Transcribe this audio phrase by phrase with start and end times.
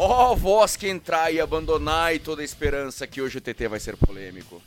[0.00, 3.96] Ó vós que entrai e abandonai toda a esperança que hoje o TT vai ser
[3.96, 4.62] polêmico.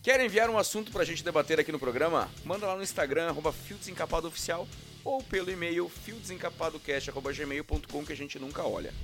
[0.00, 2.28] Quer enviar um assunto pra gente debater aqui no programa?
[2.44, 3.52] Manda lá no Instagram, arroba
[4.24, 4.68] Oficial,
[5.02, 8.94] ou pelo e-mail fiodesencapadocast.gmail.com que a gente nunca olha.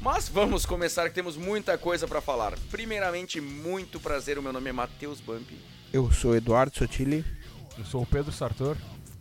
[0.00, 2.56] Mas vamos começar que temos muita coisa pra falar.
[2.70, 5.50] Primeiramente, muito prazer, o meu nome é Matheus Bump.
[5.92, 7.24] Eu sou Eduardo Sotili.
[7.76, 8.76] Eu sou o Pedro Sartor.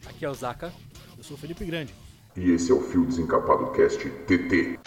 [0.05, 0.71] Aqui é o Zaca.
[1.18, 1.91] Eu sou o Felipe Grande.
[2.38, 4.77] E esse é o Fio Desencapado Cast TT.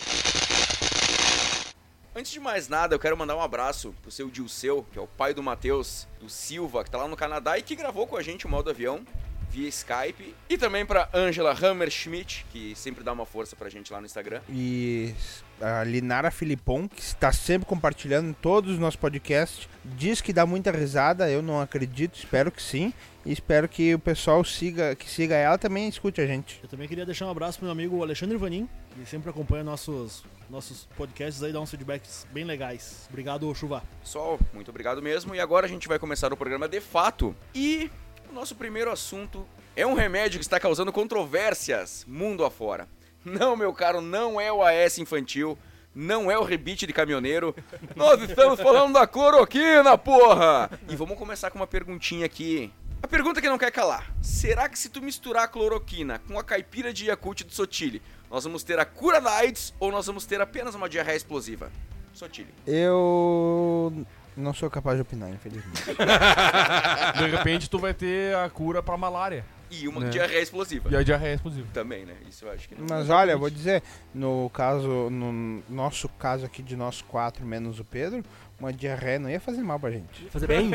[2.17, 5.07] Antes de mais nada, eu quero mandar um abraço pro seu Dilceu, que é o
[5.07, 8.23] pai do Matheus, do Silva, que tá lá no Canadá e que gravou com a
[8.23, 9.05] gente o modo avião
[9.51, 10.33] via Skype.
[10.49, 14.41] E também pra Angela Hammerschmidt, que sempre dá uma força pra gente lá no Instagram.
[14.49, 15.13] E
[15.61, 20.47] a Linara Filipon, que está sempre compartilhando em todos os nossos podcasts, diz que dá
[20.47, 22.93] muita risada, eu não acredito, espero que sim.
[23.27, 26.61] E espero que o pessoal siga, que siga ela também e escute a gente.
[26.63, 30.25] Eu também queria deixar um abraço pro meu amigo Alexandre Vanin, que sempre acompanha nossos,
[30.49, 33.07] nossos podcasts aí, dá uns feedbacks bem legais.
[33.09, 33.83] Obrigado, Chuva.
[34.01, 35.35] Pessoal, muito obrigado mesmo.
[35.35, 37.35] E agora a gente vai começar o programa de fato.
[37.55, 37.91] E
[38.31, 39.47] o nosso primeiro assunto
[39.77, 42.89] é um remédio que está causando controvérsias mundo afora.
[43.25, 45.59] Não, meu caro, não é o AS infantil,
[45.95, 47.55] não é o rebite de caminhoneiro.
[47.97, 50.71] Nós estamos falando da cloroquina, porra!
[50.89, 52.71] E vamos começar com uma perguntinha aqui.
[53.05, 56.43] A pergunta que não quer calar: será que se tu misturar a cloroquina com a
[56.43, 60.25] caipira de Yakult do Sotile, nós vamos ter a cura da AIDS ou nós vamos
[60.25, 61.71] ter apenas uma diarreia explosiva?
[62.15, 62.49] Sotile.
[62.67, 65.83] Eu não sou capaz de opinar, infelizmente.
[67.19, 69.45] De repente tu vai ter a cura pra malária.
[69.71, 70.09] E uma Né?
[70.09, 70.89] diarreia explosiva.
[70.91, 71.67] E a diarreia explosiva.
[71.75, 72.15] Também, né?
[72.29, 72.87] Isso eu acho que não.
[72.89, 73.83] Mas olha, eu vou dizer,
[74.15, 78.23] no caso, no nosso caso aqui de nós quatro, menos o Pedro,
[78.59, 80.25] uma diarreia não ia fazer mal pra gente.
[80.25, 80.71] Ia fazer bem?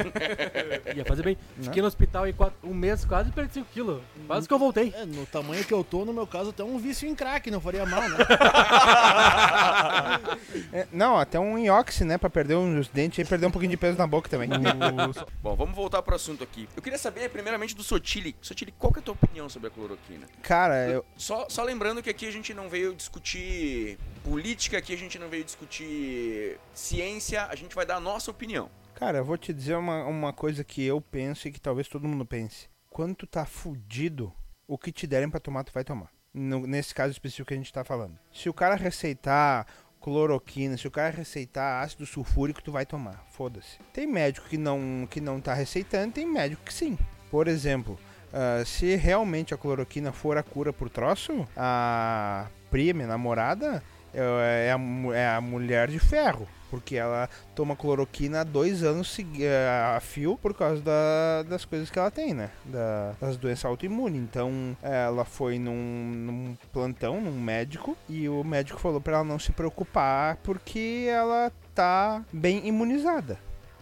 [0.96, 1.38] Ia fazer bem.
[1.62, 4.02] Fiquei no hospital aí quatro- um mês quase e perdi 5 quilos.
[4.28, 4.94] Quase que eu voltei.
[4.96, 7.62] É, no tamanho que eu tô, no meu caso, até um vício em crack não
[7.62, 8.18] faria mal, né?
[10.72, 13.78] É, não, até um inox, né, pra perder uns dentes e perder um pouquinho de
[13.78, 14.50] peso na boca também.
[15.42, 16.68] Bom, vamos voltar pro assunto aqui.
[16.76, 18.36] Eu queria saber, primeiramente, do Sotile.
[18.42, 20.28] Sotile, qual que é a tua opinião sobre a cloroquina?
[20.42, 24.98] Cara, eu, Só, só lembrando que aqui a gente não veio discutir política, aqui a
[24.98, 28.70] gente não veio discutir ciência, a gente vai dar a nossa opinião.
[28.96, 32.08] Cara, eu vou te dizer uma, uma coisa que eu penso e que talvez todo
[32.08, 32.68] mundo pense.
[32.90, 34.34] Quando tu tá fudido,
[34.68, 36.10] o que te derem pra tomar, tu vai tomar.
[36.34, 38.18] No- nesse caso específico que a gente tá falando.
[38.32, 39.66] Se o cara receitar
[40.02, 43.26] cloroquina, se o cara receitar ácido sulfúrico, tu vai tomar.
[43.32, 43.78] Foda-se.
[43.94, 46.98] Tem médico que não, que não tá receitando, tem médico que sim.
[47.32, 47.98] Por exemplo,
[48.34, 54.68] ah, se realmente a cloroquina for a cura por troço, a Pri, minha namorada, é
[54.68, 56.48] é a, é a mulher de ferro.
[56.70, 61.98] Porque ela toma cloroquina dois anos eh, a fio por causa da- das coisas que
[61.98, 62.50] ela tem, né?
[62.66, 64.22] Da- das doenças autoimunes.
[64.22, 69.40] Então ela foi num, num plantão, num médico, e o médico falou pra ela não
[69.40, 73.40] se preocupar porque ela tá bem imunizada.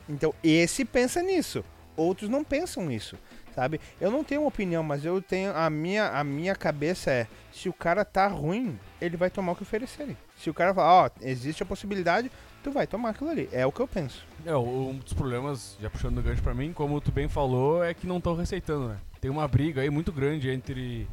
[0.07, 1.63] Então esse pensa nisso,
[1.95, 3.17] outros não pensam nisso.
[3.53, 3.81] Sabe?
[3.99, 7.67] Eu não tenho uma opinião, mas eu tenho a minha a minha cabeça é, se
[7.67, 10.15] o cara tá ruim, ele vai tomar o que oferecerem.
[10.37, 12.31] Se o cara falar, ó, existe a possibilidade,
[12.67, 13.47] tu vai tomar aquilo ali.
[13.53, 14.25] É o que eu penso.
[14.45, 17.93] É, um dos problemas, já puxando o gancho pra mim, como tu bem falou, é
[17.93, 18.97] que não estão receitando, né?
[19.21, 21.07] Tem uma briga aí muito grande entre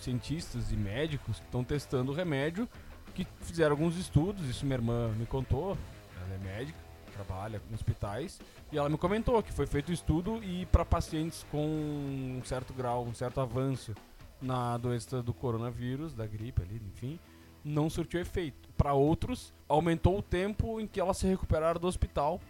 [0.00, 2.68] cientistas e médicos que estão testando o remédio,
[3.14, 5.76] que fizeram alguns estudos, isso minha irmã me contou,
[6.16, 6.78] ela é médica,
[7.12, 8.40] trabalha em hospitais,
[8.72, 12.72] e ela me comentou que foi feito um estudo e para pacientes com um certo
[12.72, 13.94] grau, um certo avanço
[14.40, 17.18] na doença do coronavírus, da gripe ali, enfim,
[17.64, 18.68] não surtiu efeito.
[18.76, 22.40] Para outros, aumentou o tempo em que elas se recuperaram do hospital,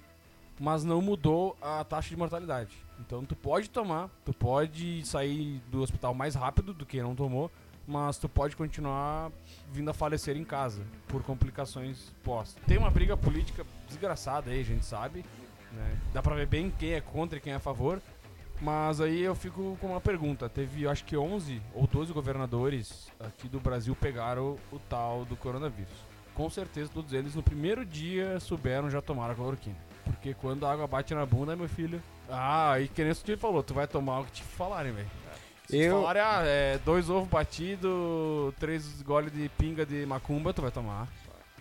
[0.59, 2.77] mas não mudou a taxa de mortalidade.
[3.01, 7.51] Então tu pode tomar, tu pode sair do hospital mais rápido do que não tomou,
[7.87, 9.33] mas tu pode continuar
[9.73, 12.57] vindo a falecer em casa por complicações pós.
[12.67, 15.25] Tem uma briga política desgraçada aí, a gente sabe,
[15.73, 15.99] né?
[16.13, 18.01] Dá pra ver bem quem é contra e quem é a favor.
[18.61, 20.49] Mas aí eu fico com uma pergunta.
[20.49, 25.93] Teve, acho que 11 ou 12 governadores aqui do Brasil pegaram o tal do coronavírus.
[26.35, 29.77] Com certeza todos eles no primeiro dia souberam já tomar a cloroquina.
[30.05, 32.03] Porque quando a água bate na bunda, meu filho.
[32.29, 35.11] Ah, e que nem o te falou, tu vai tomar o que te falarem, velho.
[35.71, 40.71] Eu- falarem, ah, é dois ovos batidos, três goles de pinga de macumba, tu vai
[40.71, 41.07] tomar.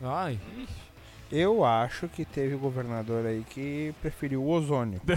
[0.01, 0.73] Ai, ixi.
[1.31, 4.99] Eu acho que teve governador aí que preferiu o ozônio.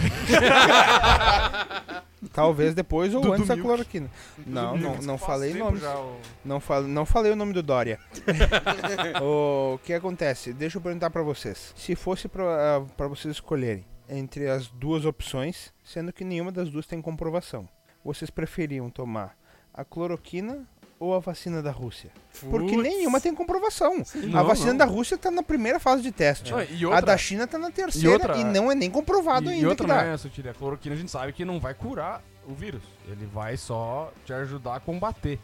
[2.31, 3.67] Talvez depois ou Dudu antes da Milk.
[3.67, 4.09] cloroquina.
[4.45, 5.79] Não, não, não falei nome.
[5.79, 7.99] o- Não, fal, não falei o nome do Dória.
[9.21, 10.53] o que acontece?
[10.53, 11.73] Deixa eu perguntar pra vocês.
[11.75, 16.85] Se fosse ah, pra vocês escolherem entre as duas opções, sendo que nenhuma das duas
[16.87, 17.67] tem comprovação,
[18.03, 19.35] vocês preferiam tomar
[19.73, 20.65] a cloroquina
[21.03, 22.09] ou a vacina da Rússia?
[22.49, 22.83] Porque Putz.
[22.83, 24.03] nenhuma tem comprovação.
[24.15, 24.77] a Não, vacina não.
[24.77, 26.51] da Rússia tá na primeira fase de teste.
[26.51, 29.53] Não, e A da China tá na terceira e, outra- não é nem comprovado E,
[29.55, 30.03] ainda e outra que dá.
[30.03, 32.83] é, Sotile, a cloroquina a gente sabe que não vai curar o vírus.
[33.07, 35.39] Ele vai só te ajudar a combater.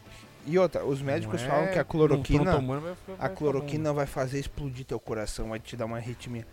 [0.46, 3.28] E outra, os médicos Não falam é- que a cloroquina, tomando, vai ficar- a vai
[3.28, 6.46] ficar cloroquina vai fazer explodir teu coração, vai te dar uma arritmia.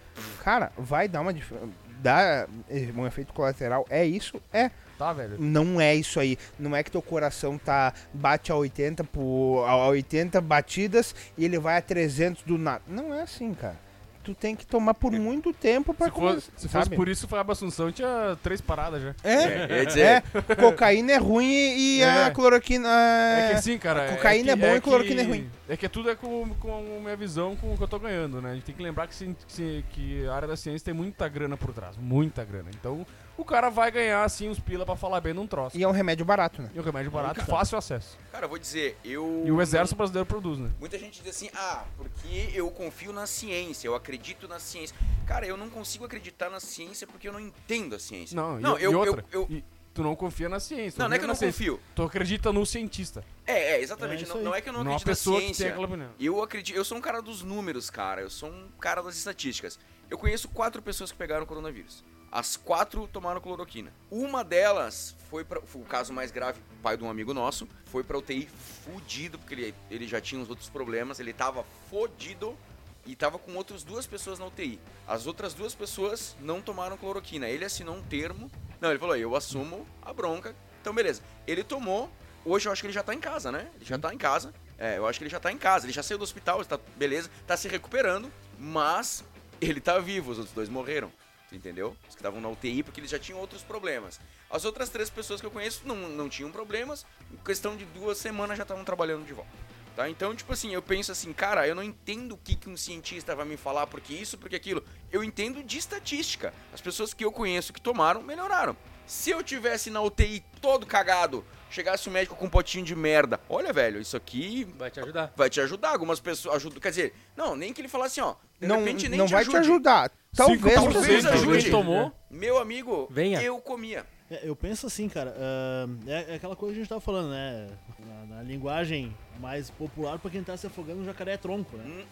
[0.43, 1.55] Cara, vai dar uma dif-
[2.01, 2.47] dá
[2.95, 3.85] um efeito colateral.
[3.89, 4.41] É isso?
[4.51, 4.71] É.
[4.97, 5.37] Tá, velho.
[5.39, 6.37] Não é isso aí.
[6.57, 11.59] Não é que teu coração tá bate a 80 por a 80 batidas e ele
[11.59, 12.81] vai a 300 do nada.
[12.87, 13.86] Não é assim, cara.
[14.27, 16.95] Tu tem que tomar por muito tempo for- começar, se fosse sabe?
[16.97, 19.15] por isso, o Fábio Assunção tinha três paradas já.
[19.23, 20.01] É, É, dizer,
[20.49, 22.29] é, cocaína é ruim e, e a É.
[22.31, 23.55] cloroquina É, que é...
[23.55, 24.03] assim, cara.
[24.11, 25.49] a cocaína é que- bom e que- cloroquina é ruim.
[25.69, 28.41] É que tudo é com, com a minha visão com o que eu tô ganhando,
[28.41, 28.51] né?
[28.51, 31.55] A gente tem que lembrar que, que, que a área da ciência tem muita grana
[31.55, 31.95] por trás.
[31.97, 32.69] Muita grana.
[32.77, 33.05] Então,
[33.37, 35.77] o cara vai ganhar, assim, uns pila pra falar bem num troço.
[35.77, 36.69] E é um remédio barato, né?
[36.73, 37.47] E o remédio barato, cara.
[37.47, 38.17] fácil acesso.
[38.31, 39.43] cara, eu vou dizer, eu.
[39.45, 40.69] E o exército brasileiro produz, né?
[40.79, 44.95] Muita gente diz assim, ah, porque eu confio na ciência, eu acredito na ciência.
[45.25, 48.35] Cara, eu não consigo acreditar na ciência porque eu não entendo a ciência.
[48.35, 49.25] Não, não e, eu, e eu- outra.
[49.31, 49.63] eu- e
[49.93, 51.01] tu não confia na ciência.
[51.01, 51.57] Não, não é que eu não na ciência.
[51.71, 51.79] confio.
[51.95, 53.23] Tu acredita no cientista.
[53.45, 54.23] É, é, exatamente.
[54.23, 56.09] É não, não é que eu não Não a acredito na pessoa que tem ciência.
[56.19, 58.21] Eu acredito, eu sou um cara dos números, cara.
[58.21, 59.79] Eu sou um cara das estatísticas.
[60.09, 62.03] Eu conheço quatro pessoas que pegaram coronavírus.
[62.31, 63.93] As quatro tomaram cloroquina.
[64.11, 68.17] Uma delas foi para, o caso mais grave, pai de um amigo nosso, foi pra
[68.17, 68.47] UTI
[68.83, 72.57] fudido porque ele, ele já tinha uns outros problemas, ele tava fodido
[73.05, 74.79] e tava com outras duas pessoas na UTI.
[75.07, 77.47] As outras duas pessoas não tomaram cloroquina.
[77.47, 78.51] Ele assinou um termo.
[78.81, 80.53] Não, ele falou: "Eu assumo a bronca".
[80.81, 81.21] Então beleza.
[81.47, 82.11] Ele tomou.
[82.45, 83.69] Hoje eu acho que ele já tá em casa, né?
[83.75, 84.53] Ele já tá em casa.
[84.77, 85.85] É, eu acho que ele já tá em casa.
[85.85, 89.23] Ele já saiu do hospital, está beleza, tá se recuperando, mas
[89.59, 91.11] ele tá vivo, os outros dois morreram.
[91.51, 91.95] Entendeu?
[92.07, 94.19] Os que estavam na UTI porque eles já tinham outros problemas.
[94.49, 97.05] As outras três pessoas que eu conheço não, não tinham problemas.
[97.31, 99.51] Em questão de duas semanas já estavam trabalhando de volta.
[99.97, 100.07] Tá?
[100.07, 103.35] Então, tipo assim, eu penso assim, cara, eu não entendo o que, que um cientista
[103.35, 104.83] vai me falar, porque isso, porque aquilo.
[105.11, 106.53] Eu entendo de estatística.
[106.71, 108.77] As pessoas que eu conheço que tomaram, melhoraram.
[109.07, 113.39] Se eu tivesse na UTI todo cagado, chegasse o médico com um potinho de merda,
[113.49, 115.33] olha, velho, isso aqui Vai te ajudar.
[115.35, 115.89] vai te ajudar.
[115.91, 116.79] Algumas pessoas ajudam.
[116.79, 118.35] Quer dizer, não, nem que ele falasse assim, ó.
[118.59, 119.55] De Não, repente nem não te vai ajude.
[119.57, 120.11] te ajudar.
[120.35, 121.69] Talvez, talvez ajude.
[121.71, 122.11] tomou.
[122.29, 123.41] Meu amigo, Venha.
[123.41, 124.05] eu comia.
[124.29, 127.29] É, eu penso assim, cara, ah, é, é aquela coisa que a gente tava falando,
[127.29, 127.69] né?
[127.99, 131.83] Na, na linguagem mais popular, pra quem tá se afogando, o jacaré é tronco, né?
[131.87, 132.05] Hum.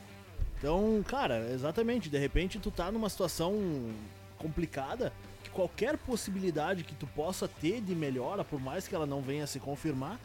[0.58, 3.92] Então, cara, exatamente, de repente tu tá numa situação
[4.38, 5.12] complicada,
[5.56, 9.58] qualquer possibilidade que tu possa ter de melhora, por mais que ela não venha se
[9.58, 10.20] confirmar,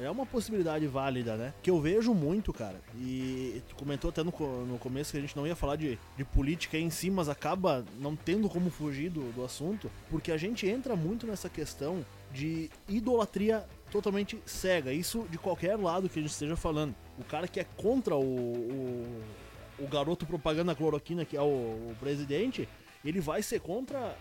[0.00, 1.54] é uma possibilidade válida, né?
[1.62, 2.80] Que eu vejo muito, cara.
[2.94, 4.30] E tu comentou até no,
[4.66, 7.84] no começo que a gente não ia falar de, de política em si, mas acaba
[7.98, 12.70] não tendo como fugir do, do assunto, porque a gente entra muito nessa questão de
[12.88, 14.92] idolatria totalmente cega.
[14.92, 16.94] Isso de qualquer lado que a gente esteja falando.
[17.18, 19.22] O cara que é contra o, o,
[19.80, 21.44] o garoto propaganda cloroquina, que é o,
[21.90, 22.68] o presidente,
[23.02, 24.14] ele vai ser contra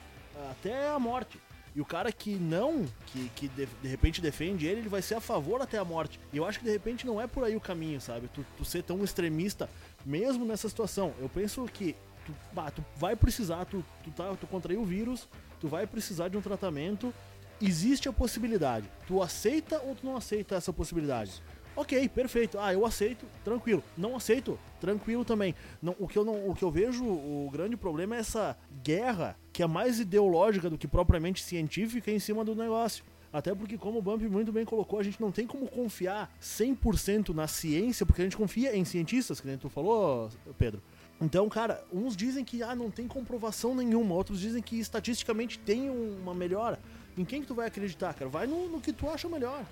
[0.52, 1.40] até a morte.
[1.76, 5.16] E o cara que não, que, que de, de repente defende ele, ele vai ser
[5.16, 6.20] a favor até a morte.
[6.32, 8.30] E eu acho que de repente não é por aí o caminho, sabe?
[8.34, 9.70] Tu, tu ser tão extremista,
[10.06, 11.14] mesmo nessa situação.
[11.20, 11.94] Eu penso que
[12.26, 15.28] tu, bah, tu vai precisar, tu, tu, tá, tu contraiu o vírus,
[15.60, 17.14] tu vai precisar de um tratamento.
[17.62, 18.90] Existe a possibilidade.
[19.06, 21.44] Tu aceita ou tu não aceita essa possibilidade?
[21.76, 22.58] Ok, perfeito.
[22.58, 23.84] Ah, eu aceito, tranquilo.
[23.98, 25.54] Não aceito, tranquilo também.
[25.82, 29.38] Não, o, que eu não, o que eu vejo, o grande problema é essa guerra
[29.52, 33.04] que é mais ideológica do que propriamente científica em cima do negócio.
[33.32, 37.34] Até porque, como o Bump muito bem colocou, a gente não tem como confiar 100%
[37.34, 40.82] na ciência, porque a gente confia em cientistas, que nem tu falou, Pedro.
[41.20, 45.90] Então, cara, uns dizem que ah, não tem comprovação nenhuma, outros dizem que estatisticamente tem
[45.90, 46.80] uma melhora.
[47.18, 48.30] Em quem que tu vai acreditar, cara?
[48.30, 49.66] Vai no, no que tu acha melhor.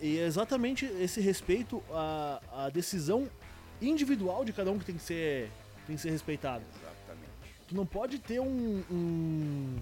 [0.00, 3.28] E, é exatamente esse respeito à, à decisão
[3.80, 5.50] individual de cada um que tem que ser,
[5.86, 6.62] tem que ser respeitado.
[6.76, 7.30] Exatamente.
[7.68, 9.76] Tu não pode ter um, um-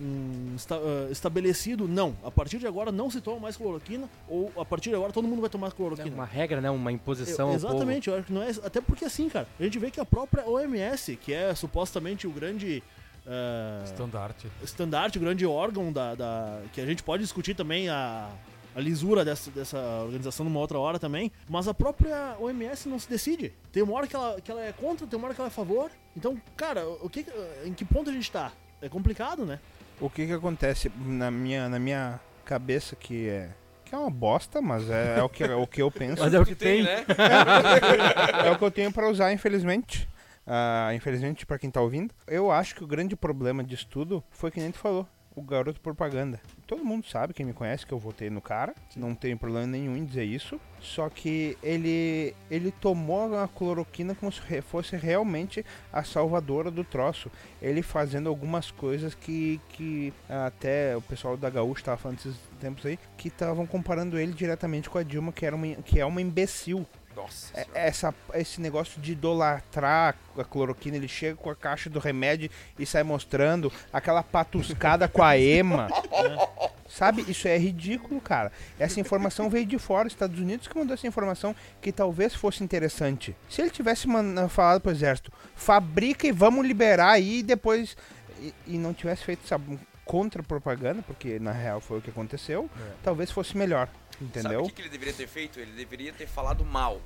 [0.00, 4.50] um esta- ah, estabelecido, não, a partir de agora não se toma mais cloroquina, ou
[4.56, 6.14] a partir de agora todo mundo vai tomar É cloroquina.
[6.14, 6.70] uma regra, né?
[6.70, 7.72] Uma imposição Eu- ao povo.
[7.74, 8.50] exatamente, eu acho que não é.
[8.64, 12.30] Até porque assim, cara, a gente vê que a própria OMS, que é supostamente o
[12.30, 12.82] grande.
[13.26, 14.48] ah, Estandarte.
[14.64, 18.28] estandarte, o grande órgão da, da- que a gente pode discutir também a,
[18.74, 23.08] a lisura dessa, dessa organização numa outra hora também, mas a própria OMS não se
[23.08, 23.52] decide.
[23.70, 25.50] Tem uma hora que ela, que ela é contra, tem uma hora que ela é
[25.50, 25.90] a favor.
[26.16, 27.26] Então, cara, o que,
[27.64, 28.52] em que ponto a gente tá?
[28.80, 29.60] É complicado, né?
[30.00, 33.50] O que que acontece na minha, na minha cabeça que é
[33.84, 36.22] que é uma bosta, mas é, é o, que, é o que eu penso.
[36.22, 36.82] Mas é o que tem.
[36.82, 37.04] né?
[38.42, 40.08] é o que eu tenho pra usar, infelizmente.
[40.46, 42.14] Ah, infelizmente pra quem tá ouvindo.
[42.26, 45.06] Eu acho que o grande problema disso tudo foi que nem tu falou.
[45.36, 46.40] o garoto propaganda.
[46.72, 48.74] Todo mundo sabe, quem me conhece, que eu votei no cara.
[48.96, 50.58] Não tenho problema nenhum em dizer isso.
[50.80, 57.30] Só que ele, ele tomou a cloroquina como se fosse realmente a salvadora do troço.
[57.60, 62.86] Ele fazendo algumas coisas que, que até o pessoal da Gaúcha estava falando esses tempos
[62.86, 66.22] aí, que estavam comparando ele diretamente com a Dilma, que, era uma, que é uma
[66.22, 66.86] imbecil.
[67.14, 67.78] Nossa É- senhora.
[67.78, 72.48] essa, esse negócio de idolatrar a cloroquina, ele chega com a caixa do remédio
[72.78, 75.88] e sai mostrando aquela patuscada com a ema.
[76.92, 77.24] Sabe?
[77.26, 78.52] Isso é ridículo, cara.
[78.78, 83.34] Essa informação veio de fora, Estados Unidos que mandou essa informação que talvez fosse interessante.
[83.48, 87.96] Se ele tivesse man- falado pro exército, fabrica e vamos liberar aí e depois.
[88.40, 89.58] E, e não tivesse feito essa
[90.04, 92.68] contra-propaganda, porque na real foi o que aconteceu,
[93.02, 93.88] talvez fosse melhor.
[94.12, 94.60] Sabe Entendeu?
[94.62, 95.58] o que, que ele deveria ter feito?
[95.58, 97.00] Ele deveria ter falado mal.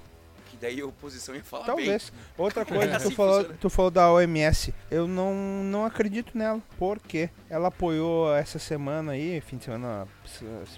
[0.56, 2.10] Que daí a oposição ia falar Talvez.
[2.10, 2.20] bem.
[2.38, 4.72] Outra coisa, Assim tu, falou, tu falou da OMS.
[4.90, 5.34] Eu não,
[5.64, 6.60] não acredito nela.
[6.78, 7.28] Por quê?
[7.50, 10.06] Ela apoiou essa semana aí, fim de semana,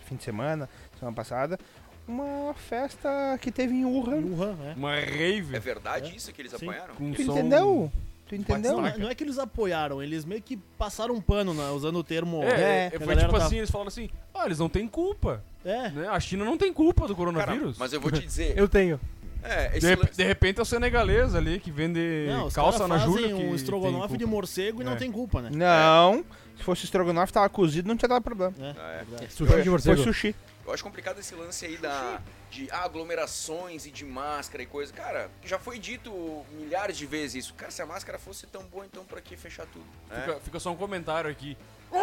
[0.05, 0.69] fim de semana,
[0.99, 1.59] semana passada,
[2.07, 3.09] uma festa
[3.41, 4.17] que teve em Wuhan.
[4.23, 4.75] Wuhan, né?
[4.77, 6.67] Uma rave É verdade isso que eles Sim.
[6.69, 6.95] apanharam?
[6.95, 7.33] com Tu som...
[7.33, 7.93] entendeu?
[8.27, 8.73] Tu entendeu?
[8.79, 11.97] Não, é- não é que eles apoiaram, eles meio que passaram um pano, né, usando
[11.97, 12.43] o termo.
[12.43, 14.87] É, É, é, a foi tipo tava- assim, eles falaram assim, ah, eles não têm
[14.87, 15.89] culpa, É.
[15.91, 16.09] né?
[16.09, 17.79] A China não tem culpa do Cara, coronavírus.
[17.79, 18.53] mas eu vou te dizer.
[18.59, 19.01] Eu tenho.
[19.43, 23.29] É, de, lance- de repente é o senegalês ali que vende Não, calça na Júlia
[23.29, 24.97] que um estrogonofe de morcego e não É.
[24.97, 25.51] tem culpa, né?
[25.53, 26.25] Não.
[26.57, 28.53] Se fosse estrogonofe, tava cozido, não tinha dado problema.
[28.59, 29.29] É, Ah, é.
[29.29, 30.03] Sushi de Foi morcego.
[30.03, 30.35] sushi.
[30.67, 34.93] Eu acho complicado esse lance aí da, de aglomerações e de máscara e coisa.
[34.93, 37.55] Cara, já foi dito milhares de vezes isso.
[37.55, 39.85] Cara, se a máscara fosse tão boa, então pra que fechar tudo?
[40.11, 41.57] Fica, fica só um comentário aqui.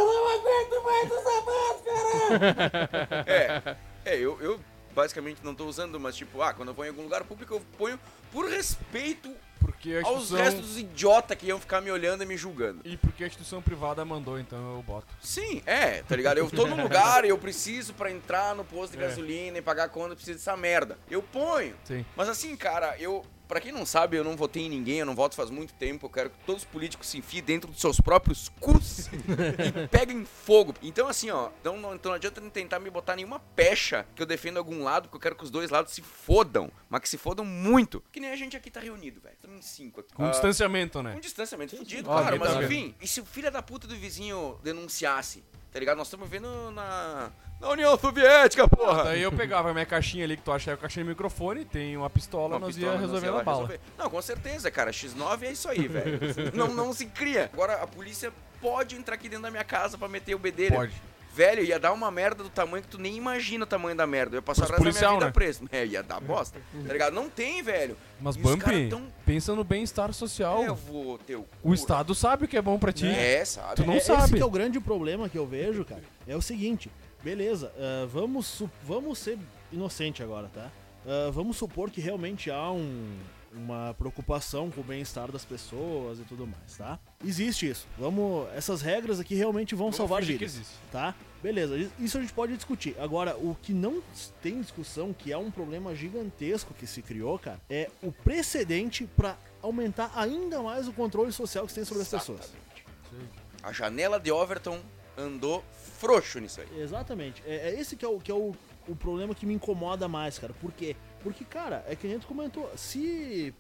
[3.27, 3.75] É,
[4.05, 4.59] é eu, eu
[4.95, 7.61] basicamente não tô usando, mas tipo, ah, quando eu vou em algum lugar público, eu
[7.77, 7.99] ponho
[8.31, 10.37] por respeito Porque aos instituição...
[10.37, 12.81] restos dos idiotas que iam ficar me olhando e me julgando.
[12.85, 15.07] E porque a instituição privada mandou, então eu boto.
[15.21, 16.37] Sim, é, tá ligado?
[16.37, 19.07] Eu tô num lugar e eu preciso pra entrar no posto de É.
[19.07, 20.97] gasolina e pagar a conta, eu preciso dessa merda.
[21.09, 21.75] Eu ponho.
[21.83, 22.05] Sim.
[22.15, 23.25] Mas assim, cara, eu.
[23.47, 26.05] Pra quem não sabe, eu não votei em ninguém, eu não voto faz muito tempo.
[26.05, 30.25] Eu quero que todos os políticos se enfiem dentro dos seus próprios cus e peguem
[30.25, 30.73] fogo.
[30.81, 34.25] Então, assim, ó, então não, então não adianta tentar me botar nenhuma pecha que eu
[34.25, 36.71] defendo algum lado, porque eu quero que os dois lados se fodam.
[36.89, 38.03] Mas que se fodam muito.
[38.11, 39.35] Que nem a gente aqui tá reunido, velho.
[39.35, 40.13] Estamos em cinco aqui.
[40.13, 41.13] Com Ah, distanciamento, né?
[41.15, 42.35] um distanciamento fudido, Ó, cara.
[42.35, 45.43] aqui Mas tá enfim, e se o filho da puta do vizinho denunciasse?
[45.71, 45.97] Tá ligado?
[45.97, 47.31] Nós estamos vendo na.
[47.65, 49.05] Na União Soviética, porra!
[49.05, 51.09] Daí eu pegava a minha caixinha ali que tu acha que é a caixinha de
[51.09, 53.57] microfone, tem uma pistola, Uma nós pistola, ia nós resolver ia lá a bala.
[53.61, 53.79] resolver.
[53.97, 54.91] Não, com certeza, cara.
[54.91, 56.19] X9 é isso aí, velho.
[56.53, 57.49] não, não se cria.
[57.51, 58.31] Agora, a polícia
[58.61, 60.75] pode entrar aqui dentro da minha casa pra meter o bedelho.
[60.75, 60.93] Pode.
[61.33, 64.35] Velho, ia dar uma merda do tamanho que tu nem imagina o tamanho da merda.
[64.35, 65.31] Eu ia passar o resto da minha policial, vida né?
[65.31, 65.63] preso.
[65.73, 66.59] É, ia dar bosta.
[66.87, 67.13] Tá ligado?
[67.13, 67.97] Não tem, velho.
[68.21, 70.63] Mas os Bump, caras tão- pensa no bem-estar social.
[70.63, 71.45] É, eu vou ter o.
[71.61, 73.07] O Estado sabe o que é bom pra ti.
[73.07, 73.75] É, sabe?
[73.75, 74.23] Tu não É, sabe.
[74.23, 76.03] Esse que é o grande problema que eu vejo, cara.
[76.25, 76.89] É o seguinte,
[77.29, 79.37] beleza, ah, vamos, vamos ser
[79.73, 80.69] inocente agora, tá?
[81.07, 83.17] Ah, vamos supor que realmente há um-
[83.51, 86.99] uma preocupação com o bem-estar das pessoas e tudo mais, tá?
[87.25, 87.87] Existe isso.
[87.97, 90.73] Vamos, essas regras aqui realmente vão salvar vidas, existe.
[90.91, 91.15] tá?
[91.41, 92.95] Beleza, isso a gente pode discutir.
[92.99, 94.03] Agora, o que não
[94.41, 99.37] tem discussão, que é um problema gigantesco que se criou, cara, é o precedente pra
[99.63, 102.39] aumentar ainda mais o controle social que se tem sobre as pessoas.
[102.41, 103.31] Exatamente.
[103.63, 104.79] A janela de Overton
[105.17, 105.63] andou
[106.05, 106.81] frouxo nisso aí.
[106.81, 107.41] Exatamente.
[107.45, 108.53] É, é esse que é, o, que é o,
[108.87, 110.53] o problema que me incomoda mais, cara.
[110.53, 110.95] Por quê?
[111.23, 113.53] Porque, cara, é que a gente comentou, se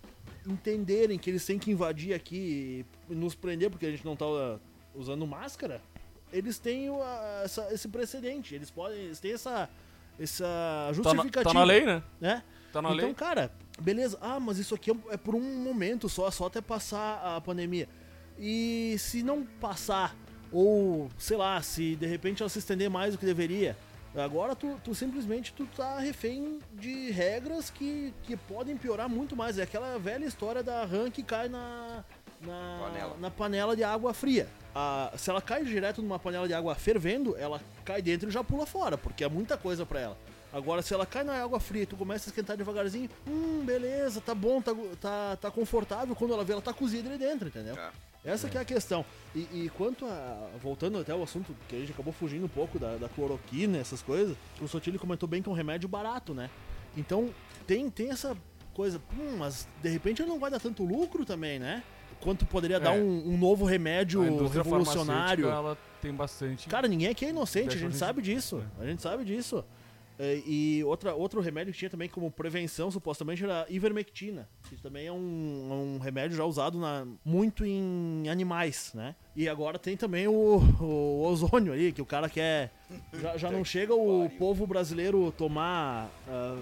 [0.47, 4.27] entenderem que eles têm que invadir aqui e nos prender porque a gente não tá
[4.27, 4.59] uh,
[4.93, 5.81] usando máscara,
[6.31, 6.89] eles têm
[7.43, 8.53] essa- esse precedente.
[8.55, 8.97] Eles podem.
[9.05, 9.69] Eles têm essa.
[10.17, 11.43] Essa Tá na, justificativa.
[11.43, 12.01] tá na lei, né?
[12.21, 12.43] Né?
[12.71, 13.13] Tá na então, lei.
[13.15, 14.17] cara, beleza.
[14.21, 17.89] Ah, mas isso aqui é- é por um momento só, só até passar a pandemia.
[18.39, 20.15] E se não passar,
[20.55, 23.75] ou sei lá, se de repente ela se estender mais do que deveria,
[24.15, 29.59] agora tu, tu simplesmente tu tá refém de regras que, que podem piorar muito mais.
[29.59, 32.05] É aquela velha história da rã que cai na,
[32.39, 33.17] na, Panela.
[33.19, 34.47] na panela de água fria.
[34.73, 38.41] Ah, se ela cai direto numa panela de água fervendo, ela cai dentro e já
[38.43, 40.17] pula fora, porque é muita coisa pra ela.
[40.53, 44.21] Agora, se ela cai na água fria e tu começa a esquentar devagarzinho, hum, beleza,
[44.21, 46.15] tá bom, tá, tá, tá confortável.
[46.15, 47.75] Quando ela vê, ela tá cozida ali dentro, entendeu?
[47.77, 47.91] É.
[48.25, 49.05] Essa que é a questão.
[49.35, 50.49] E, e quanto a.
[50.61, 54.01] Voltando até ao assunto que a gente acabou fugindo um pouco da, da cloroquina, essas
[54.01, 56.49] coisas, o Sotile comentou bem que é um remédio barato, né?
[56.97, 57.29] Então
[57.67, 58.35] tem, tem essa
[58.73, 61.83] coisa, hum, mas de repente não vai dar tanto lucro também, né?
[62.21, 62.99] Quanto poderia dar É.
[63.01, 65.47] um, um novo remédio revolucionário.
[65.47, 66.67] Ela tem bastante.
[66.67, 68.63] Cara, ninguém aqui é inocente, a gente a gente- sabe disso.
[68.79, 69.63] A gente sabe disso.
[70.17, 74.47] É, E outra, outro remédio que tinha também como prevenção, supostamente, era a ivermectina.
[74.69, 79.15] Que também é um, um remédio já usado na- muito em animais, né?
[79.35, 80.33] E agora tem também o,
[80.79, 82.71] o ozônio ali, que o cara quer.
[83.13, 86.09] Já, já não chega o povo brasileiro tomar.
[86.27, 86.57] ah,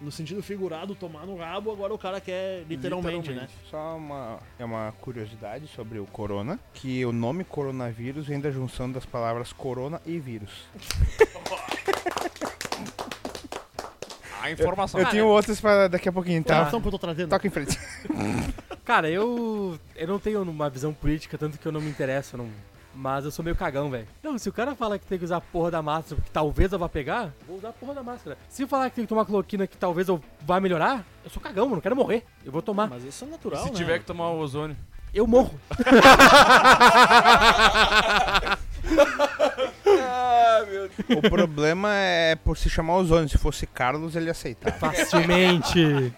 [0.00, 3.48] no sentido figurado, tomar no rabo, agora o cara quer literalmente, né?
[3.68, 8.88] Só uma, é uma curiosidade sobre o corona, que o nome coronavírus vem da junção
[8.92, 10.52] das palavras corona e vírus.
[14.40, 15.00] A informação.
[15.00, 16.54] Eu tenho outras para daqui a pouquinho, tá?
[16.54, 17.30] Informação que eu tô trazendo.
[17.30, 17.78] Toca em frente.
[18.84, 19.78] Cara, eu.
[19.94, 22.48] Eu não tenho uma visão política, tanto que eu não me interesso, não.
[22.94, 24.08] Mas eu sou meio cagão, velho.
[24.22, 26.72] Não, se o cara fala que tem que usar a porra da máscara porque talvez
[26.72, 28.36] eu vá pegar, vou usar a porra da máscara.
[28.48, 31.66] Se falar que tem que tomar cloroquina que talvez eu vá melhorar, eu sou cagão,
[31.66, 32.24] eu não quero morrer.
[32.44, 32.88] Eu vou tomar.
[32.88, 33.76] Mas isso é natural, se né?
[33.76, 34.76] tiver que tomar o ozônio.
[35.14, 35.60] Eu morro.
[40.00, 41.24] Ah, meu Deus.
[41.24, 43.28] O problema é por se chamar ozônio.
[43.28, 44.76] Se fosse Carlos, ele aceitava.
[44.76, 46.12] Facilmente.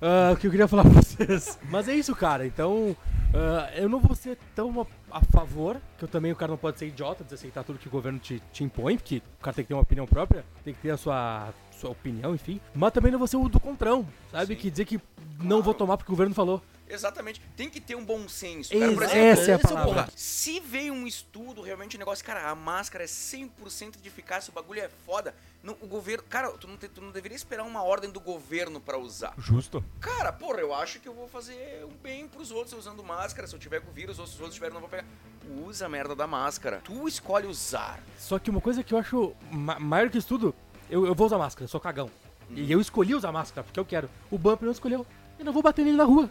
[0.00, 1.58] Ah, o que eu queria falar pra vocês.
[1.70, 2.46] Mas é isso, cara.
[2.46, 2.96] Então,
[3.34, 6.58] ah, eu não vou ser tão a, a favor, que eu também o cara não
[6.58, 9.64] pode ser idiota, desaceitar tudo que o governo te, te impõe, porque o cara tem
[9.64, 12.60] que ter uma opinião própria, tem que ter a sua, sua opinião, enfim.
[12.74, 14.54] Mas também não vou ser o do contrão, sabe?
[14.54, 14.60] Sim.
[14.60, 15.00] Que dizer que
[15.40, 16.62] não vou tomar porque o governo falou.
[16.92, 17.40] Exatamente.
[17.56, 18.70] Tem que ter um bom senso.
[18.78, 19.84] Cara, por exemplo, essa é a palavra.
[20.04, 24.50] porra, se veio um estudo, realmente, um negócio, cara, a máscara é 100% de eficácia,
[24.50, 25.34] o bagulho é foda.
[25.62, 28.80] Não, o governo, cara, tu não, te- tu não deveria esperar uma ordem do governo
[28.80, 29.32] pra usar.
[29.38, 29.82] Justo.
[30.00, 33.46] Cara, porra, eu acho que eu vou fazer um bem pros outros usando máscara.
[33.46, 35.04] Se eu tiver com vírus, ou se os outros tiverem, não vou pegar.
[35.64, 36.80] Usa a merda da máscara.
[36.84, 38.00] Tu escolhe usar.
[38.18, 40.54] Só que uma coisa que eu acho ma- maior que isso tudo,
[40.90, 42.10] eu, eu vou usar máscara, eu sou cagão.
[42.50, 44.10] E eu escolhi usar máscara porque eu quero.
[44.30, 45.06] O Bump não escolheu.
[45.42, 46.30] Eu não vou bater nele na rua.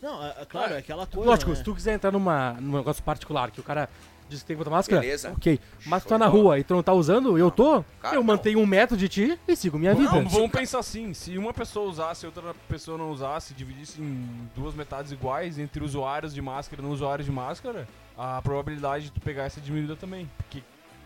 [0.00, 1.28] Não, é, é claro, é aquela coisa.
[1.28, 1.56] Lógico, né?
[1.56, 3.86] se tu quiser entrar numa, num negócio particular que o cara
[4.30, 5.30] diz que tem que botar máscara, Beleza.
[5.32, 5.60] ok.
[5.84, 8.26] Mas tu tá na rua e tu não tá usando, eu tô, Cara, eu não.
[8.26, 10.08] mantenho um metro de ti e sigo minha vida.
[10.08, 14.48] Vamos, vamos pensar assim, se uma pessoa usasse e outra pessoa não usasse, dividisse em
[14.56, 17.86] duas metades iguais entre usuários de máscara e não usuários de máscara,
[18.16, 20.28] a probabilidade de tu pegar essa é diminuída também.
[20.38, 20.62] Porque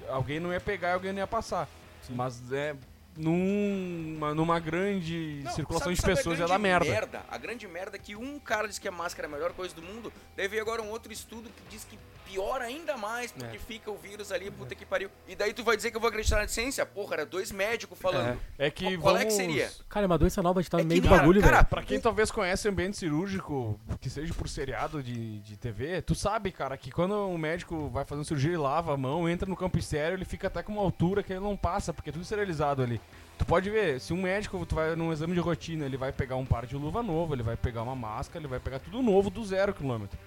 [0.09, 1.69] alguém não ia pegar e alguém não ia passar.
[2.09, 2.75] Mas é
[3.17, 7.25] numa, numa grande Não, circulação sabe- de sabe pessoas ia grande dar merda.
[7.29, 9.75] A grande merda é que um cara diz que a máscara é a melhor coisa
[9.75, 11.99] do mundo, daí veio agora um outro estudo que diz que
[12.31, 13.61] piora ainda mais, porque É.
[13.61, 15.11] fica o vírus ali, puta que pariu.
[15.27, 16.85] E daí tu vai dizer que eu vou acreditar na ciência?
[16.87, 18.38] Porra, era dois médicos falando.
[18.59, 19.71] É que Qual é que vamos- seria?
[19.88, 21.57] Cara, é uma doença nova, a gente tá É no que meio do bagulho, cara,
[21.57, 21.66] velho.
[21.69, 26.51] Pra quem talvez conhece ambiente cirúrgico, que seja por seriado de, de TV, tu sabe,
[26.53, 29.57] cara, que quando um médico vai fazer uma cirurgia, ele lava a mão, entra no
[29.57, 32.23] campo estéreo, ele fica até com uma altura que ele não passa, porque é tudo
[32.23, 33.01] esterilizado ali.
[33.38, 36.37] Tu pode ver, se um médico, tu vai num exame de rotina, ele vai pegar
[36.37, 39.31] um par de luva novo, ele vai pegar uma máscara, ele vai pegar tudo novo
[39.31, 40.19] do zero quilômetro.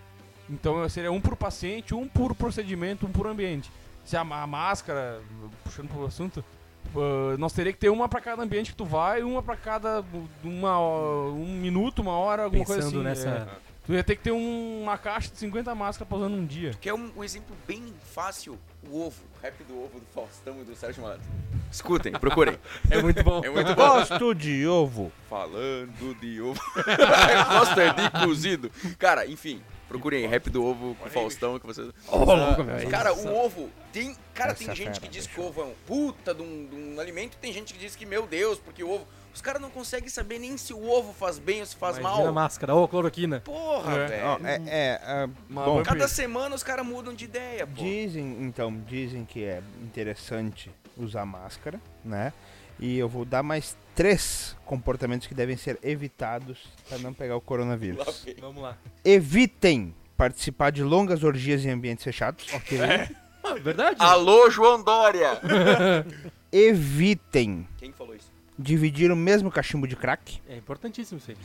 [0.49, 3.71] Então seria um por paciente, um por procedimento, um por ambiente.
[4.05, 5.21] Se a, a máscara,
[5.63, 6.43] puxando pro assunto,
[6.95, 10.03] ah, nós teria que ter uma pra cada ambiente que tu vai, uma pra cada
[10.43, 10.79] uma,
[11.31, 13.25] um minuto, uma hora, alguma coisa Pensando assim.
[13.25, 13.49] nessa.
[13.59, 13.73] é.
[13.85, 16.71] Tu ia ter que ter um- uma caixa de 50 máscaras pra usar num dia.
[16.79, 18.57] Que é um, um exemplo bem fácil,
[18.89, 21.25] o ovo, o rap do ovo do Faustão e do Sérgio Malandro.
[21.69, 22.57] Escutem, procurem.
[22.89, 23.41] É muito bom.
[23.43, 23.87] É muito bom.
[23.89, 25.11] Gosto de ovo.
[25.29, 26.61] Falando de ovo.
[27.49, 28.71] Gosto é de cozido.
[28.97, 29.61] Cara, enfim,
[29.93, 31.87] procurem rap do ovo com o Faustão que vocês.
[32.11, 32.89] louco, velho.
[32.89, 34.15] Cara, o ovo tem.
[34.33, 35.47] Cara, tem Essa gente fera, que diz que bicho.
[35.47, 38.05] ovo é um puta de um, de um alimento e tem gente que diz que,
[38.05, 39.07] meu Deus, porque o ovo.
[39.33, 42.21] Os caras não conseguem saber nem se o ovo faz bem ou se faz Imagina
[42.21, 42.33] a mal.
[42.33, 42.87] máscara, ou É.
[42.87, 43.39] cloroquina.
[43.39, 44.07] Porra, É.
[44.07, 44.25] velho.
[44.27, 47.73] Ó, é, é, ah, Mas bom, Cada semana os caras mudam de ideia, pô.
[47.73, 52.31] dizem, então, dizem que é interessante usar máscara, né?
[52.83, 57.39] E eu vou dar mais três comportamentos que devem ser evitados para não pegar o
[57.39, 58.25] coronavírus.
[58.41, 58.77] Vamos lá.
[59.05, 62.45] Evitem participar de longas orgias em ambientes fechados.
[62.53, 62.77] Ok.
[63.41, 63.95] Ah, verdade?
[63.99, 65.39] Alô, João Dória!
[66.51, 68.29] Evitem Quem falou isso?
[68.59, 70.41] dividir o mesmo cachimbo de crack.
[70.49, 71.37] É importantíssimo isso aí.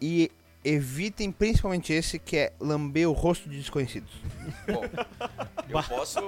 [0.00, 0.30] E
[0.64, 4.12] evitem principalmente esse que é lamber o rosto de desconhecidos.
[4.66, 4.84] Bom,
[5.68, 6.20] eu posso.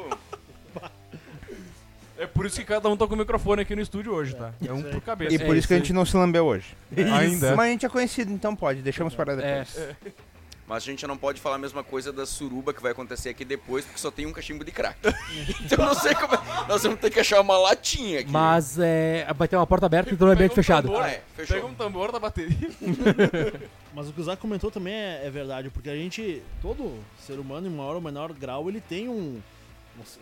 [2.18, 4.52] É por isso que cada um tá com o microfone aqui no estúdio hoje, tá?
[4.66, 5.34] É um por cabeça.
[5.34, 6.74] E por isso que a gente não se lambeu hoje.
[6.96, 7.54] Ainda.
[7.54, 8.80] Mas a gente é conhecido, então pode.
[8.82, 9.36] Deixamos para É.
[9.64, 9.96] depois.
[10.68, 13.44] Mas a gente não pode falar a mesma coisa da suruba que vai acontecer aqui
[13.44, 14.98] depois, porque só tem um cachimbo de crack.
[15.64, 16.34] então eu não sei como.
[16.34, 18.30] é- Nós vamos ter que achar uma latinha aqui.
[18.32, 20.88] Mas é, vai ter uma porta aberta e todo ambiente um fechado.
[20.88, 21.54] tambor, Ah, é, fechou.
[21.56, 22.56] Pega um tambor da bateria.
[23.94, 27.38] Mas o que o Zé comentou também é, é verdade, porque a gente, todo ser
[27.38, 29.40] humano, em maior ou menor grau, ele tem um,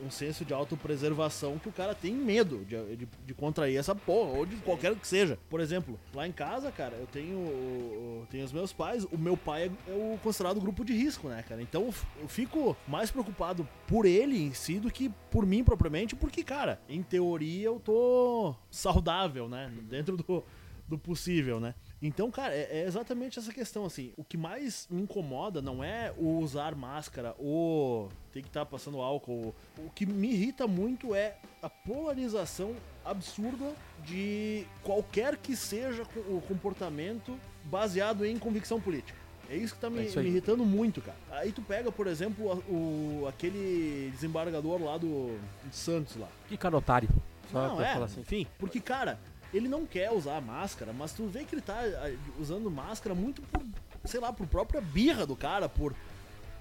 [0.04, 4.38] um, senso de autopreservação que o cara tem medo de, de, de contrair essa porra,
[4.38, 5.38] ou de qualquer que seja.
[5.48, 9.36] Por exemplo, lá em casa, cara, eu tenho, eu tenho os meus pais, o meu
[9.36, 11.62] pai é, é o considerado grupo de risco, né, cara?
[11.62, 16.42] Então eu fico mais preocupado por ele em si do que por mim propriamente, porque,
[16.42, 19.72] cara, em teoria eu tô saudável, né?
[19.88, 20.44] Dentro do,
[20.86, 21.74] do possível, né?
[22.06, 24.12] Então, cara, é, é exatamente essa questão, assim.
[24.16, 29.00] O que mais me incomoda não é o usar máscara ou ter que estar passando
[29.00, 29.54] álcool.
[29.78, 33.72] O que me irrita muito é a polarização absurda
[34.04, 39.18] de qualquer que seja o comportamento baseado em convicção política.
[39.48, 41.16] É isso que tá me, É me irritando muito, cara.
[41.30, 45.38] Aí tu pega, por exemplo, a- o, aquele desembargador lá do,
[45.68, 46.28] de Santos lá.
[46.48, 47.08] Que cara otário.
[47.52, 48.20] Só Não, é, falar assim.
[48.22, 49.18] enfim, porque, cara,
[49.54, 53.40] ele não quer usar máscara, mas tu vê que ele tá ah, usando máscara muito
[53.42, 53.62] por,
[54.04, 55.94] sei lá, por própria birra do cara, por.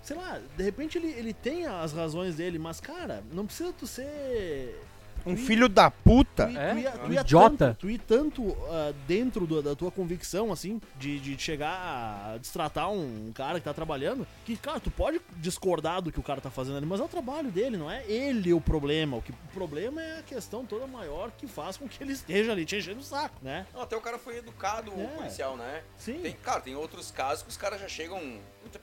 [0.03, 3.88] Sei lá, de repente ele, ele tem as razões dele, mas, cara, não precisa tu
[3.88, 4.79] ser.
[5.25, 6.47] Um filho da puta.
[6.47, 6.71] Tu, É?
[6.73, 7.57] tu, ir- tu Um ir idiota.
[7.57, 12.38] Tanto, tu ir tanto ah, dentro do- da tua convicção, assim, de, de chegar a
[12.38, 16.41] destratar um cara que tá trabalhando, que, cara, tu pode discordar do que o cara
[16.41, 19.17] tá fazendo ali, mas é o trabalho dele, não é ele o problema.
[19.17, 22.51] O, que, o problema é a questão toda maior que faz com que ele esteja
[22.51, 23.65] ali te enchendo o saco, né?
[23.73, 25.07] Não, até o cara foi educado, o É.
[25.07, 25.83] policial, né?
[25.97, 26.19] Sim.
[26.21, 28.19] Tem, cara, tem outros casos que os caras já chegam,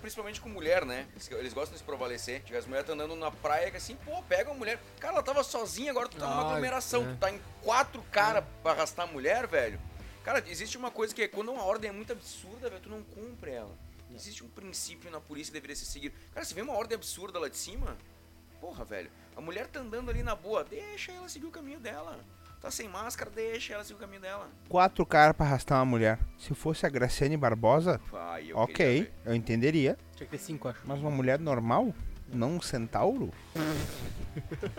[0.00, 1.07] principalmente com mulher, né?
[1.12, 2.42] Eles, eles gostam de se prevalecer.
[2.57, 4.79] As mulheres estão andando na praia que assim, pô, pega a mulher.
[4.98, 7.03] Cara, ela tava sozinha, agora tu tá numa Ah, aglomeração.
[7.03, 7.12] é.
[7.12, 9.79] Tu tá em quatro caras pra arrastar a mulher, velho.
[10.25, 13.03] Cara, existe uma coisa que é quando uma ordem é muito absurda, velho, tu não
[13.03, 13.75] cumpre ela.
[14.14, 16.14] Existe um princípio na polícia que deveria ser seguido.
[16.35, 17.97] Cara, se vê uma ordem absurda lá de cima,
[18.61, 22.19] porra, velho, a mulher tá andando ali na boa, deixa ela seguir o caminho dela.
[22.61, 24.51] Tá sem máscara, deixa ela seguir o caminho dela.
[24.69, 26.19] Quatro caras pra arrastar uma mulher.
[26.38, 29.97] Se fosse a Graciane Barbosa, Ai, eu ok, eu entenderia.
[30.14, 30.81] Tinha que ter cinco, acho.
[30.85, 31.95] Mas uma mulher normal?
[32.29, 33.33] Não um centauro?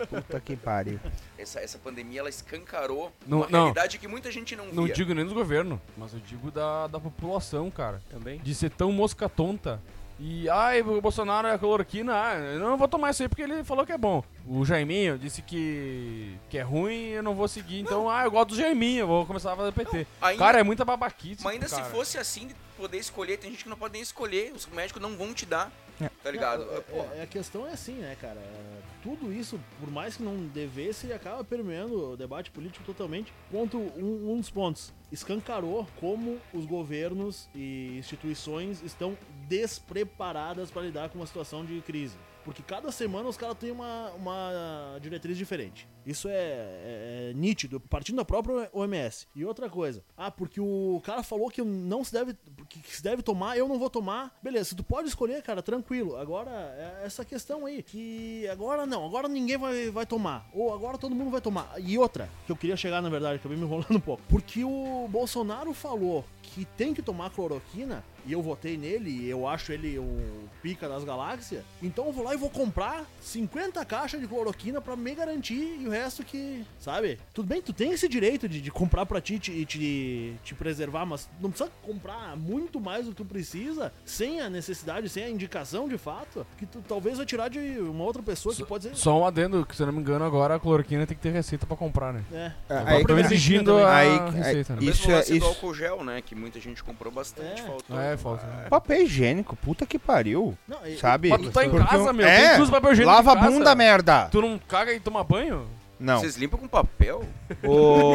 [0.08, 0.98] Puta que pariu.
[1.38, 3.58] Essa, essa pandemia ela escancarou Não- uma não.
[3.60, 4.74] realidade que muita gente não via.
[4.74, 8.00] Não digo nem dos governos, mas eu digo da, da população, cara.
[8.10, 8.38] Também.
[8.40, 9.80] De ser tão mosca tonta.
[10.20, 13.64] E, ai, o Bolsonaro é cloroquina, ah, eu não vou tomar isso aí porque ele
[13.64, 14.22] falou que é bom.
[14.46, 18.50] O Jaiminho disse que, que é ruim eu não vou seguir, então, ah, eu gosto
[18.50, 20.06] do Jaiminho, eu vou começar a fazer PT.
[20.20, 21.44] ainda- Cara, é muita babaquice.
[21.44, 21.84] Mas ainda cara.
[21.84, 25.00] se fosse assim, de poder escolher, tem gente que não pode nem escolher, os médicos
[25.00, 25.70] não vão te dar.
[26.00, 26.10] É.
[26.22, 26.64] Tá ligado?
[26.64, 28.40] Não, é- Pô, é- a questão é assim, né, cara?
[28.40, 33.32] É, Tudo isso, por mais que não devesse, acaba permeando o debate político totalmente.
[33.50, 34.92] Ponto, um, um dos pontos.
[35.10, 39.16] Escancarou como os governos e instituições estão
[39.48, 42.16] despreparadas para lidar com uma situação de crise.
[42.44, 45.88] Porque cada semana os caras têm uma, uma diretriz diferente.
[46.04, 49.28] Isso é, é- é nítido, partindo da própria OMS.
[49.36, 52.34] E outra coisa, ah, porque o cara falou que não se deve,
[52.68, 54.36] que se deve tomar, eu não vou tomar.
[54.42, 56.16] Beleza, tu pode escolher, cara, tranquilo.
[56.16, 60.48] Agora, é essa questão aí, que agora não, agora ninguém vai, vai tomar.
[60.52, 61.72] Ou agora todo mundo vai tomar.
[61.78, 64.22] E outra, que eu queria chegar, na verdade, acabei me enrolando um pouco.
[64.28, 69.48] Porque o Bolsonaro falou que tem que tomar cloroquina, e eu votei nele, e eu
[69.48, 74.20] acho ele o pica das galáxias, então eu vou lá e vou comprar 50 caixas
[74.20, 77.18] de cloroquina pra me garantir e o resto que, sabe?
[77.34, 80.54] Tudo bem, tu tem esse direito de, de comprar pra ti te- e te, te
[80.54, 85.24] preservar, mas não precisa comprar muito mais do que tu precisa, sem a necessidade, sem
[85.24, 88.84] a indicação de fato, que tu talvez vai tirar de uma outra pessoa que pode
[88.84, 88.94] ser...
[88.96, 91.32] Só um adendo, que se eu não me engano, agora a cloroquina tem que ter
[91.32, 92.22] receita pra comprar, né?
[92.32, 92.52] É.
[92.68, 94.86] Agora Aí- estão exigindo a Aí- receita, aí- né?
[94.86, 96.22] o isso é- do isso- álcool gel, né?
[96.32, 97.64] Que muita gente comprou bastante, É.
[97.66, 98.00] faltou.
[98.00, 98.46] É, falta.
[98.70, 100.56] Papel higiênico, puta que pariu.
[100.66, 101.28] Não, e- Sabe?
[101.28, 103.74] Mas tu tá em Porque casa, eu- meu, É, usa papel higiênico lava a bunda,
[103.74, 104.28] merda.
[104.32, 105.66] Tu não caga e toma banho?
[106.00, 106.18] Não.
[106.20, 107.22] Vocês limpam com papel?
[107.62, 108.14] O...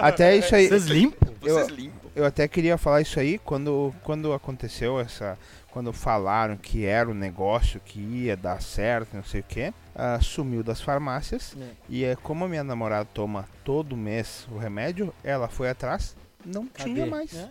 [0.00, 0.68] Até isso aí.
[0.68, 1.34] Vocês limpam?
[1.40, 2.10] Vocês Eu- limpam.
[2.14, 5.36] Eu até queria falar isso aí quando, quando aconteceu essa.
[5.72, 9.74] Quando falaram que era o negócio que ia dar certo, não sei o que,
[10.22, 11.54] sumiu das farmácias.
[11.60, 11.64] É.
[11.88, 16.66] E é como a minha namorada toma todo mês o remédio, ela foi atrás, não
[16.66, 16.94] Cadê?
[16.94, 17.34] tinha mais.
[17.34, 17.50] É.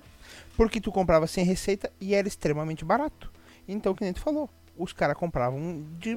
[0.56, 3.32] Porque tu comprava sem receita e era extremamente barato.
[3.68, 6.16] Então, que nem tu falou, os caras compravam de,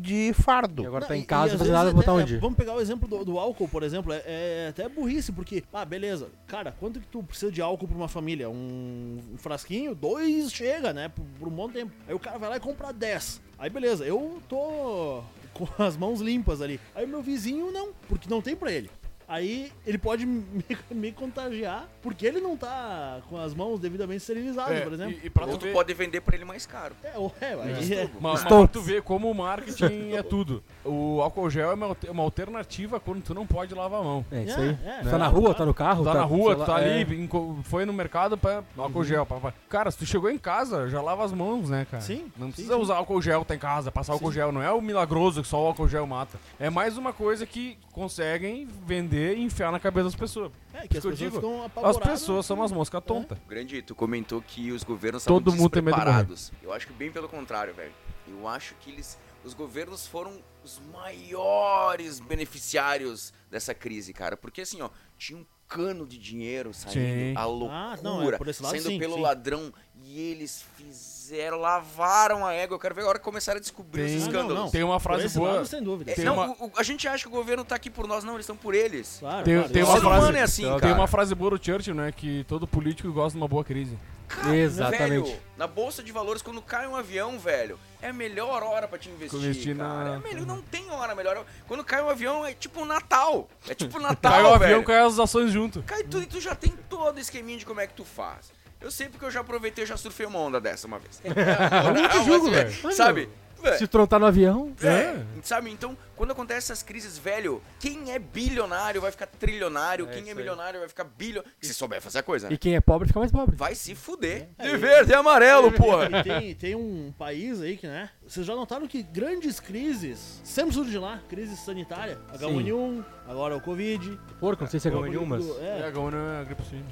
[0.00, 0.82] de fardo.
[0.82, 2.36] E agora Não, tá em casa, e não nada, vezes botar onde?
[2.38, 4.12] Vamos pegar o exemplo do, do álcool, por exemplo.
[4.12, 6.28] É, é até burrice, porque, ah, beleza.
[6.46, 8.48] Cara, quanto que tu precisa de álcool pra uma família?
[8.50, 9.94] Um, um frasquinho?
[9.94, 11.08] Dois chega, né?
[11.08, 11.92] Por, por um bom tempo.
[12.06, 13.40] Aí o cara vai lá e compra 10.
[13.58, 16.80] Aí beleza, eu tô com as mãos limpas ali.
[16.94, 18.90] Aí o meu vizinho não, porque não tem pra ele.
[19.32, 20.52] Aí ele pode me,
[20.90, 25.18] me contagiar porque ele não tá com as mãos devidamente esterilizadas, É, por exemplo.
[25.22, 26.96] e, e pra Ou tu tu ver, pode vender pra ele mais caro.
[27.04, 28.10] É, ou- é, aí é.
[28.20, 30.64] mas, mas pra tu ver como o marketing é tudo.
[30.84, 34.26] O álcool gel é uma, uma alternativa quando tu não pode lavar a mão.
[34.32, 34.78] É isso É, aí.
[34.84, 35.28] é, tá na é.
[35.28, 36.02] rua, tá no carro.
[36.04, 37.62] Tá na rua, tá ali, é.
[37.62, 39.24] foi no mercado pra álcool gel.
[39.24, 39.54] pá, pá.
[39.68, 42.02] Cara, se tu chegou em casa, já lava as mãos, né, cara?
[42.02, 42.80] Sim, Não sim, precisa sim.
[42.80, 44.50] usar álcool gel, tá em casa, passar álcool gel.
[44.50, 46.36] Não é o milagroso que só o álcool gel mata.
[46.58, 50.52] É mais uma coisa que conseguem vender e enfiar na cabeça das pessoas.
[50.72, 51.36] É, que as pessoas digo.
[51.36, 53.38] ficam As pessoas são umas moscas tontas.
[53.48, 56.52] Grande, tu comentou que os governos Todo estavam mundo despreparados.
[56.62, 57.92] Eu acho que bem pelo contrário, velho.
[58.28, 64.36] Eu acho que eles, os governos foram os maiores beneficiários dessa crise, cara.
[64.36, 67.34] Porque assim, ó, tinha um cano de dinheiro saindo, Sim.
[67.36, 69.20] a Ah, loucura, não, é, por esse lado, saindo sim, pelo sim.
[69.20, 69.72] ladrão.
[70.02, 71.19] E eles fizeram,
[71.56, 72.74] lavaram a égua.
[72.74, 74.54] Eu quero ver agora que começaram a descobrir Tem- os escândalos.
[74.54, 74.70] não, não.
[74.70, 75.52] Tem uma frase boa.
[75.52, 76.10] lado, sem dúvida.
[76.10, 78.24] É, Tem não, uma- o- a gente acha que o governo tá aqui por nós,
[78.24, 79.16] não, eles estão por eles.
[79.20, 79.72] Claro, Tem, claro.
[79.72, 80.94] tem uma ser frase, humano é assim, tem cara.
[80.94, 82.12] uma frase boa do Churchill, né?
[82.12, 83.96] Que todo político gosta de uma boa crise.
[84.28, 85.28] Cara, Exatamente.
[85.30, 88.96] Velho, na bolsa de valores, quando cai um avião, velho, é a melhor hora pra
[88.96, 89.36] te investir.
[89.40, 90.04] Investir cara.
[90.04, 91.44] na- É melhor, não tem hora melhor.
[91.66, 93.48] Quando cai um avião, é tipo Natal.
[93.68, 94.84] É tipo Natal, Cai o avião, velho.
[94.84, 95.82] cai as ações junto.
[95.82, 98.52] Cai tudo e tu já tem todo o esqueminha de como é que tu faz.
[98.80, 101.20] Eu sei porque eu já aproveitei, eu já surfei uma onda dessa uma vez.
[101.24, 102.92] eu não te julgo, velho.
[102.92, 103.28] Sabe?
[103.76, 104.74] Se tá no avião.
[104.82, 105.70] é, sabe?
[105.70, 110.28] Então, quando acontece essas crises, velho, quem é bilionário vai ficar trilionário, quem é isso
[110.30, 110.34] aí.
[110.34, 111.54] milionário vai ficar bilionário.
[111.60, 112.54] Se souber fazer a coisa, né?
[112.54, 113.54] E quem é pobre fica mais pobre.
[113.56, 114.48] Vai se fuder.
[114.58, 116.08] É, De e- verde e amarelo, porra.
[116.10, 118.08] E tem, tem um país aí que, né?
[118.26, 121.20] Vocês já notaram que grandes crises sempre surgem lá.
[121.28, 122.18] Crise sanitária.
[122.32, 124.18] H1N1, agora o Covid.
[124.38, 125.46] Porco, não sei se é nenhum, mas.
[125.58, 126.86] É, É, agora é a gripe suína.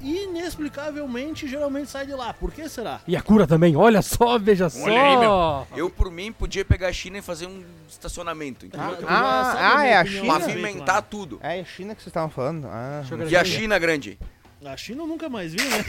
[0.00, 2.32] Inexplicavelmente, geralmente sai de lá.
[2.34, 3.00] Por que será?
[3.06, 4.84] E a cura também, olha só, veja só.
[4.84, 5.66] Olha aí, meu.
[5.76, 9.96] Eu, por mim, podia pegar a China e fazer um estacionamento, ah, ah, minha é
[9.98, 10.34] a opinião China?
[10.34, 11.02] a respeito Pavimentar lá.
[11.02, 11.38] tudo.
[11.42, 12.66] É a China que vocês estavam falando?
[12.68, 13.02] Ah.
[13.28, 14.18] E a China grande?
[14.64, 15.84] A China eu nunca mais vi, né?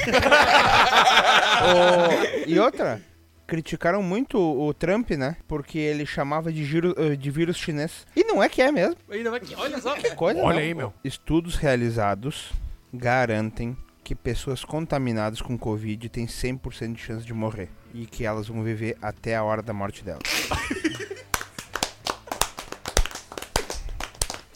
[1.63, 3.01] Ô, e outra,
[3.47, 5.37] criticaram muito o Trump, né?
[5.47, 8.05] Porque ele chamava de, giro- eh, de vírus chinês.
[8.15, 8.97] E não é que é mesmo.
[9.09, 9.95] Ainda vai- Olha só.
[9.95, 10.61] Que coisa Olha não.
[10.61, 10.93] aí, meu.
[11.03, 12.51] Estudos realizados
[12.93, 13.75] garantem
[14.07, 17.69] que pessoas contaminadas com Covid têm 100% de chance de morrer.
[17.93, 20.21] E que elas vão viver até a hora da morte delas.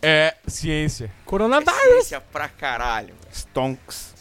[0.03, 1.11] É ciência.
[1.25, 1.75] Coronavírus.
[1.79, 3.13] Ciência pra caralho.
[3.31, 4.15] Stonks.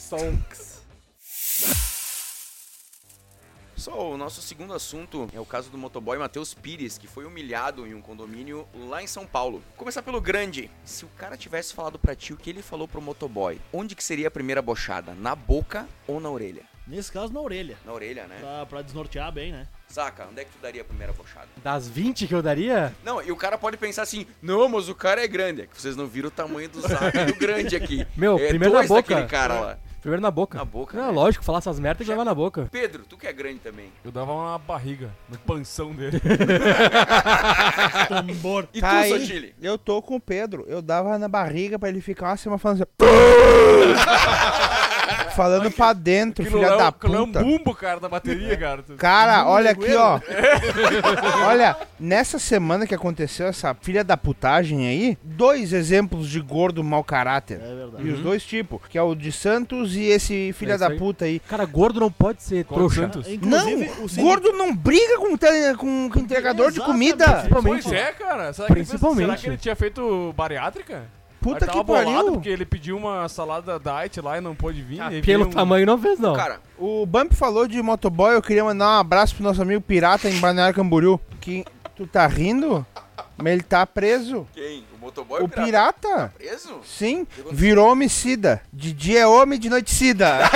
[3.81, 7.87] Só o nosso segundo assunto é o caso do motoboy Matheus Pires, que foi humilhado
[7.87, 9.63] em um condomínio lá em São Paulo.
[9.69, 10.71] Vou começar pelo grande.
[10.85, 14.05] Se o cara tivesse falado pra ti o que ele falou pro motoboy, onde que
[14.05, 15.15] seria a primeira bochada?
[15.15, 16.63] Na boca ou na orelha?
[16.87, 17.79] Nesse caso, na orelha.
[17.83, 18.37] Na orelha, né?
[18.39, 19.67] Pra, pra desnortear bem, né?
[19.89, 21.49] Saca, onde é que tu daria a primeira bochada?
[21.65, 24.95] Das 20 que eu daria, Não, e o cara pode pensar assim, não, mas o
[24.95, 25.63] cara é grande.
[25.63, 28.07] É que vocês não viram o tamanho do saco do grande aqui.
[28.15, 29.27] Meu, é primeiro na boca.
[29.27, 29.79] cara lá.
[30.01, 30.57] Primeiro na boca.
[30.59, 31.13] Na boca, Não, né?
[31.13, 32.69] lógico, falar essas merdas tem que levar na boca.
[32.71, 33.93] Pedro, tu que é grande também.
[34.05, 36.21] Eu dava uma barriga no panção dele.
[38.09, 38.67] Tambor.
[38.73, 39.11] E Tá tu, aí.
[39.11, 39.55] Sotile?
[39.61, 40.65] Eu tô com o Pedro.
[40.69, 42.91] Eu dava na barriga pra ele ficar uma semana falando assim.
[45.31, 47.41] falando pra dentro, filha é da aquilo é um puta.
[47.43, 48.85] bumbo, cara, da bateria, cara.
[48.99, 50.21] Cara, olha aqui, ó.
[51.47, 57.03] olha, nessa semana que aconteceu essa filha da putagem aí, dois exemplos de gordo mau
[57.05, 57.61] caráter.
[57.63, 58.07] É verdade.
[58.09, 60.99] E os dois tipos, que é o de Santos e esse filha É da aí.
[60.99, 61.39] puta aí.
[61.41, 63.03] Cara, gordo não pode ser trouxa.
[63.03, 63.27] Santos?
[63.27, 63.35] Não,
[63.71, 65.37] Inclusive, o sindic- gordo não briga com,
[65.77, 67.25] com, com entregador de comida.
[67.33, 67.83] Principalmente.
[67.85, 68.53] Pois é, cara.
[68.53, 69.27] Será que, ele, Principalmente.
[69.27, 71.03] será que ele tinha feito bariátrica?
[71.41, 72.33] Puta que pariu.
[72.33, 75.01] porque ele pediu uma salada diet lá e não pôde vir.
[75.01, 76.35] Ah, pelo um- tamanho não fez, não.
[76.35, 80.29] Cara, O Bump falou de motoboy, eu queria mandar um abraço pro nosso amigo pirata
[80.29, 81.19] em Balneário Camboriú.
[81.41, 81.65] Que
[81.97, 82.85] tu tá rindo?
[83.37, 84.47] Mas ele tá preso.
[84.53, 84.85] quem?
[84.95, 86.33] O motoboy O ou pirata?
[86.37, 86.81] Preso?
[86.85, 88.61] Sim, virou homicida.
[88.71, 90.41] De dia é homem, de noite cida.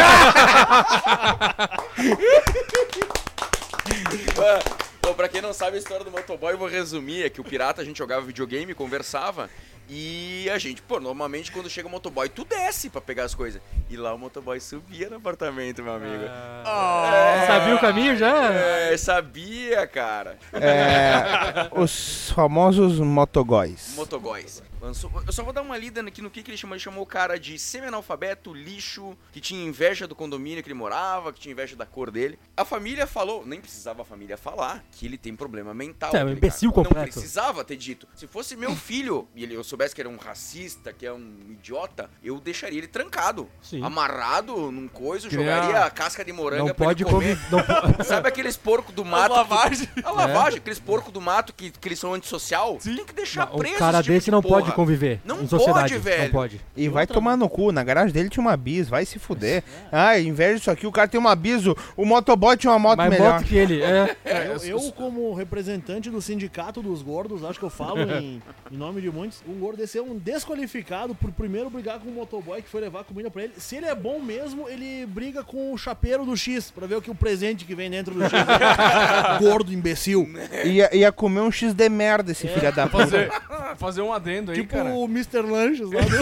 [5.02, 7.22] Bom, pra quem não sabe a história do motoboy, eu vou resumir.
[7.24, 9.50] É que o pirata, a gente jogava videogame, conversava.
[9.88, 13.60] E a gente, pô, normalmente quando chega o motoboy, tu desce pra pegar as coisas.
[13.90, 16.24] E lá o motoboy subia no apartamento, meu amigo.
[16.28, 18.52] Ah, Sabia o caminho já?
[18.52, 20.38] É, sabia, cara.
[20.52, 23.94] É, os famosos motogóis.
[23.96, 24.62] Motogóis.
[25.26, 26.74] Eu só vou dar uma lida aqui no que, que ele chamou.
[26.74, 31.32] Ele chamou o cara de semi-analfabeto, lixo, que tinha inveja do condomínio que ele morava,
[31.32, 32.38] que tinha inveja da cor dele.
[32.54, 36.10] A família falou, nem precisava a família falar, que ele tem problema mental.
[36.12, 36.82] É, um aquele imbecil cara.
[36.82, 37.12] Não completo.
[37.14, 38.06] precisava ter dito.
[38.14, 41.12] Se fosse meu filho, e ele, eu sou soubesse que era um racista, que é
[41.12, 43.48] um idiota, eu deixaria ele trancado.
[43.60, 43.82] Sim.
[43.82, 47.36] Amarrado num nem jogaria a- a casca de moranga Não pra pode ele comer.
[47.36, 47.96] conviver.
[47.98, 49.32] Não, Sabe aqueles porcos do mato?
[49.32, 49.86] lavagem.
[49.88, 52.78] Que, a lavagem, aqueles porcos do mato que, que eles são antissocial.
[52.80, 52.94] Sim.
[52.96, 54.60] Tem que deixar não, preso um cara esse tipo desse de não porra.
[54.60, 55.94] pode conviver Não em sociedade.
[55.94, 56.22] pode, velho.
[56.24, 56.60] Não pode.
[56.76, 57.72] E vai tomar no cu.
[57.72, 59.64] Na garagem dele tinha uma bis, vai se fuder.
[59.90, 62.78] Ah, em vez disso aqui, o cara tem uma bis, o- o motoboy tinha uma
[62.78, 63.34] moto Mais melhor.
[63.34, 63.82] moto que ele.
[63.82, 64.16] É.
[64.24, 69.00] Eu, eu, como representante do sindicato dos gordos, acho que eu falo em, em nome
[69.00, 72.68] de muitos, um gordo desse é um desqualificado por primeiro brigar com o motoboy que
[72.68, 73.54] foi levar comida pra ele.
[73.56, 77.02] Se ele é bom mesmo, ele briga com o chapeiro do X, pra ver o
[77.02, 78.32] que o presente que vem dentro do X.
[78.34, 79.38] é.
[79.40, 80.28] gordo, imbecil.
[80.64, 83.04] Ia, ia comer um X de merda esse filho da puta.
[83.04, 83.30] Fazer,
[83.78, 84.90] fazer um adendo aí, Tipo cara.
[84.90, 85.40] o Mr.
[85.40, 86.14] Lanches lá do...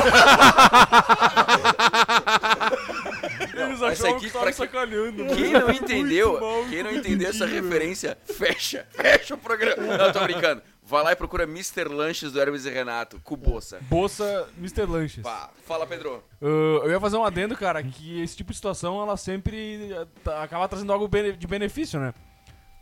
[3.63, 5.27] Eles achavam aqui, que estavam que- sacaneando.
[5.35, 6.39] Quem não entendeu,
[6.71, 9.97] quem não entendeu essa referência, fecha, fecha o programa.
[9.97, 10.63] Não, tô brincando.
[10.93, 11.85] Vai lá e procura Mr.
[11.89, 13.79] Lanches do Hermes e Renato, com bolsa.
[13.89, 14.85] Bolsa Mr.
[14.85, 15.23] Lanches.
[15.23, 16.23] Pá, fala, Pedro.
[16.39, 20.05] Uh, eu ia fazer um adendo, cara, que esse tipo de situação, ela sempre uh,
[20.23, 22.13] tá- acaba trazendo algo bene- de benefício, né?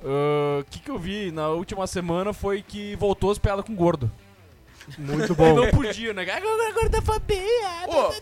[0.03, 4.11] O que, que eu vi na última semana foi que voltou as piadas com gordo.
[4.99, 5.55] Muito bom.
[5.55, 6.23] não podia, né?
[6.31, 7.87] Agora gordofobia.
[7.89, 8.13] Ô,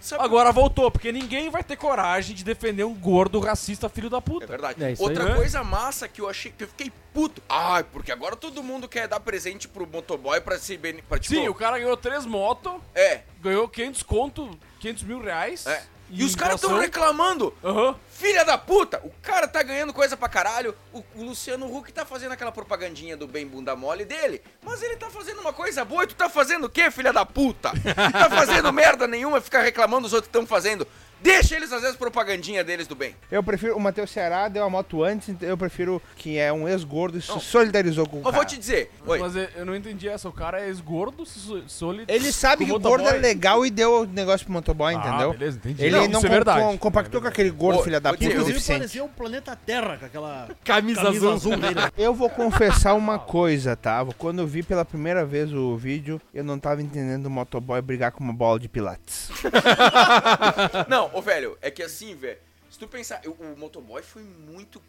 [0.00, 4.18] sabe- Agora voltou, porque ninguém vai ter coragem de defender um gordo racista filho da
[4.18, 4.46] É puta.
[4.46, 4.82] verdade.
[4.84, 5.36] É isso Outra aí, né?
[5.36, 7.42] coisa massa que eu achei que eu fiquei puto.
[7.48, 11.02] Ai, porque agora todo mundo quer dar presente pro motoboy pra se bene...
[11.02, 14.50] pra, tipo, Sim, o cara ganhou três motos, É, ganhou 500 conto,
[14.80, 15.66] 500 mil reais.
[15.66, 15.82] é.
[16.10, 16.84] E os caras tão doação.
[16.84, 17.54] reclamando.
[17.62, 17.94] Aham.
[18.10, 19.00] Filha da puta!
[19.04, 20.74] O cara tá ganhando coisa pra caralho.
[20.92, 24.42] O, o Luciano Huck tá fazendo aquela propagandinha do bem bunda mole dele.
[24.62, 27.24] Mas ele tá fazendo uma coisa boa e tu tá fazendo o quê, filha da
[27.24, 27.70] puta?
[28.12, 30.86] tá fazendo merda nenhuma, ficar reclamando dos outros estão fazendo.
[31.20, 33.14] Deixa eles fazer as propagandinhas deles do bem.
[33.30, 33.76] Eu prefiro.
[33.76, 37.22] O Matheus Ceará deu a moto antes, então eu prefiro que é um ex-gordo e
[37.22, 38.36] se solidarizou com o Eu cara.
[38.36, 38.90] vou te dizer.
[39.06, 39.18] Oi.
[39.18, 40.28] Mas eu eu não entendi essa.
[40.28, 42.10] O cara é ex-gordo, so- sólido.
[42.12, 45.30] Ele sabe que o gordo é legal e deu o negócio pro motoboy, entendeu?
[45.30, 45.84] Ah, beleza, entendi.
[45.84, 46.60] Ele não, isso é verdade.
[46.60, 49.96] com- compactou com aquele gordo, Ô, filha da puta, eu- Inclusive parecia o planeta Terra
[49.98, 51.80] com aquela Camisa, camisa azul dele.
[51.96, 54.06] Eu vou confessar uma coisa, tá?
[54.16, 58.12] Quando eu vi pela primeira vez o vídeo, eu não tava entendendo o motoboy brigar
[58.12, 59.28] com uma bola de pilates.
[60.88, 62.38] Não, ô velho, é que assim, velho.
[62.70, 64.80] Se tu pensar, eu- o motoboy foi muito.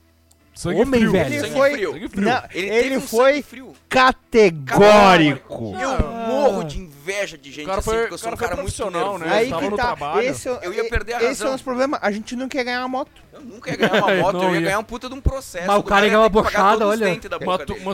[0.54, 1.12] Sangue Homem, frio.
[1.14, 1.26] velho.
[1.34, 1.94] Ele sangue foi- frio.
[2.16, 3.74] Não, Ele, ele um foi frio.
[3.88, 5.74] categórico.
[5.80, 6.99] Eu morro de inveja
[7.38, 9.26] de gente assim, foi- porque eu sou um cara muito profissional, né?
[9.28, 9.56] nervoso.
[9.56, 9.84] Aí que no tá.
[9.84, 10.22] trabalho.
[10.28, 11.48] Esse, é- Eu ia perder a Esse razão.
[11.48, 12.00] é o nosso problemas.
[12.04, 13.12] A gente não quer ganhar a moto.
[13.34, 14.62] Eu nunca ia ganhar uma moto, eu ia ia.
[14.62, 15.68] ganhar um puta de um processo.
[15.68, 17.20] Mas o cara ia ganhar uma bochada, olha.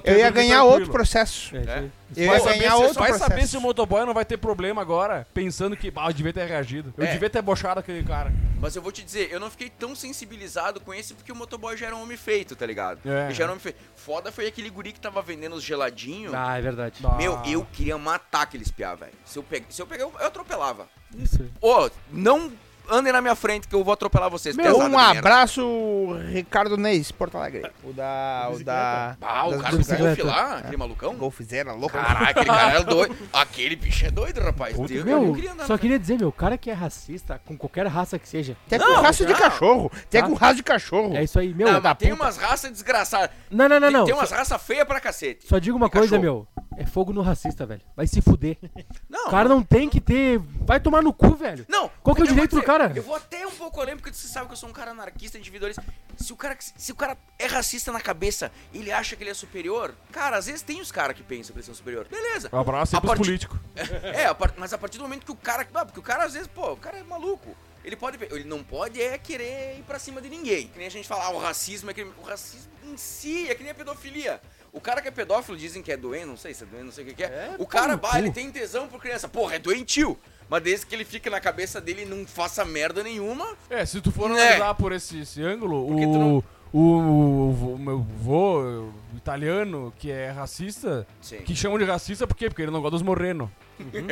[0.03, 1.55] Eu ia ganhar outro processo.
[1.55, 1.89] É, É.
[2.15, 4.37] Eu ia Vai saber, ganhar se, outro vai saber se o motoboy não vai ter
[4.37, 6.93] problema agora, pensando que, ah, eu devia ter reagido.
[6.97, 7.11] Eu É.
[7.11, 8.31] devia ter bochado aquele cara.
[8.61, 11.75] Mas eu vou te dizer, eu não fiquei tão sensibilizado com esse porque o motoboy
[11.75, 12.99] já era um homem feito, tá ligado?
[13.05, 13.25] É.
[13.25, 13.77] Ele já era um homem feito.
[13.95, 16.33] Foda foi aquele guri que tava vendendo os geladinhos.
[16.33, 16.99] Ah, é verdade.
[17.03, 17.15] Ah.
[17.15, 19.17] Meu, eu queria matar aquele espiar, velho.
[19.25, 20.87] Se eu pegar, se eu, pegar eu, eu atropelava.
[21.17, 21.49] Isso aí.
[21.61, 22.51] Ô, não
[22.89, 24.55] andem na minha frente que eu vou atropelar vocês.
[24.55, 27.69] Meu, um abraço, Ricardo Neis, Porto Alegre.
[27.83, 28.49] O da.
[28.53, 29.17] O da.
[29.21, 31.15] Ah, o cara do golfe lá, aquele malucão.
[31.15, 31.97] Golfzeira, louco.
[31.97, 33.15] Caralho, aquele cara é doido.
[33.33, 34.75] Aquele bicho é doido, rapaz.
[34.75, 37.39] Deus, eu não Meu, queria andar só queria dizer, meu, o cara que é racista,
[37.45, 39.91] com qualquer raça que seja, Até com raça de cachorro.
[39.93, 40.27] Até Tá.
[40.27, 41.15] com raça de cachorro.
[41.15, 41.71] é isso aí, meu.
[41.71, 42.23] Não, tem puta.
[42.23, 43.29] umas raças desgraçadas.
[43.49, 44.05] Não, não, não, tem, não.
[44.05, 45.47] tem umas raças feias pra cacete.
[45.47, 46.21] só digo uma coisa, cachorro.
[46.54, 46.54] meu.
[46.77, 47.81] É fogo no racista, velho.
[47.95, 48.57] Vai se fuder.
[49.09, 50.37] Não, O cara não tem que ter.
[50.61, 51.65] Vai tomar no cu, velho.
[51.69, 51.89] Não.
[52.03, 52.91] Qual que é o direito do cara?
[52.95, 55.37] Eu vou até um pouco além, porque você sabe que eu sou um cara anarquista,
[55.37, 55.83] individualista.
[56.17, 59.33] Se o cara, se o cara é racista na cabeça, ele acha que ele é
[59.33, 62.07] superior, cara, às vezes tem os caras que pensam que eles são superior.
[62.09, 62.49] Beleza.
[62.51, 63.59] Um abraço A pros partir- políticos.
[64.13, 65.67] É, a par- mas a partir do momento que o cara.
[65.73, 67.55] Ah, porque o cara, às vezes, pô, o cara é maluco.
[67.83, 68.17] Ele pode.
[68.31, 70.67] Ele não pode é querer ir pra cima de ninguém.
[70.67, 72.01] Que nem a gente fala, ah, o racismo é que.
[72.03, 74.41] O racismo em si é que nem a pedofilia.
[74.75, 76.91] O cara que é pedófilo dizem que é doente, não sei se é doente, não
[76.91, 77.55] sei o que, que é.
[77.57, 79.27] o cara, no bah, ele tem tesão por criança.
[79.29, 80.17] Porra, é doentio.
[80.49, 83.55] Mas desde que ele fica na cabeça dele e não faça merda nenhuma.
[83.69, 84.39] É, se tu for Né?
[84.41, 88.93] analisar por esse, esse ângulo, Porque tu o, não- o, o, o meu vô o
[89.15, 91.37] italiano, que é racista, Sim.
[91.37, 92.47] que chamam de racista por quê?
[92.49, 93.49] Porque ele não gosta dos morenos.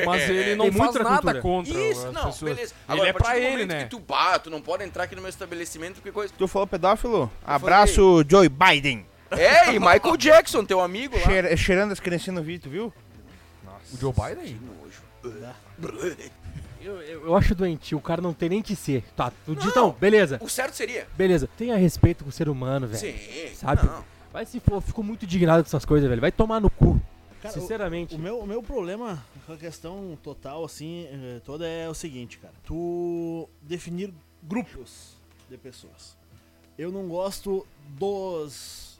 [0.06, 1.42] Mas ele não Tem faz muita nada cultura.
[1.42, 2.40] contra Isso, não, pessoas.
[2.56, 2.74] beleza.
[2.90, 3.84] Ele é pra ele, né?
[3.84, 6.34] que tu bah, tu não pode entrar aqui no meu estabelecimento porque coisa.
[6.38, 7.30] Tu falou pedófilo?
[7.46, 9.06] Abraço, Joe Biden.
[9.38, 11.24] É, e Michael Jackson, teu amigo lá.
[11.24, 12.94] Cheira- cheirando as criancinhas no vídeo, tu viu?
[13.94, 14.58] O Joe Biden?
[16.82, 19.04] Eu, eu, eu acho doentio, o cara não tem nem que ser.
[19.16, 20.38] Tá, tu diz, então, beleza.
[20.42, 21.08] O certo seria.
[21.16, 21.48] Beleza.
[21.58, 23.00] Tenha respeito com o ser humano, velho.
[23.00, 23.56] Sim.
[23.56, 23.86] Sabe?
[23.86, 24.04] Não.
[24.34, 26.20] Vai se for, fico muito indignado com essas coisas, velho.
[26.20, 27.00] Vai tomar no cu.
[27.42, 28.16] Cara, o- Sinceramente.
[28.16, 32.38] O meu, o meu problema com a questão total, assim, eh, toda é o seguinte,
[32.38, 32.54] cara.
[32.66, 35.16] Tu definir grupos
[35.50, 36.18] de pessoas.
[36.78, 38.93] Eu não gosto dos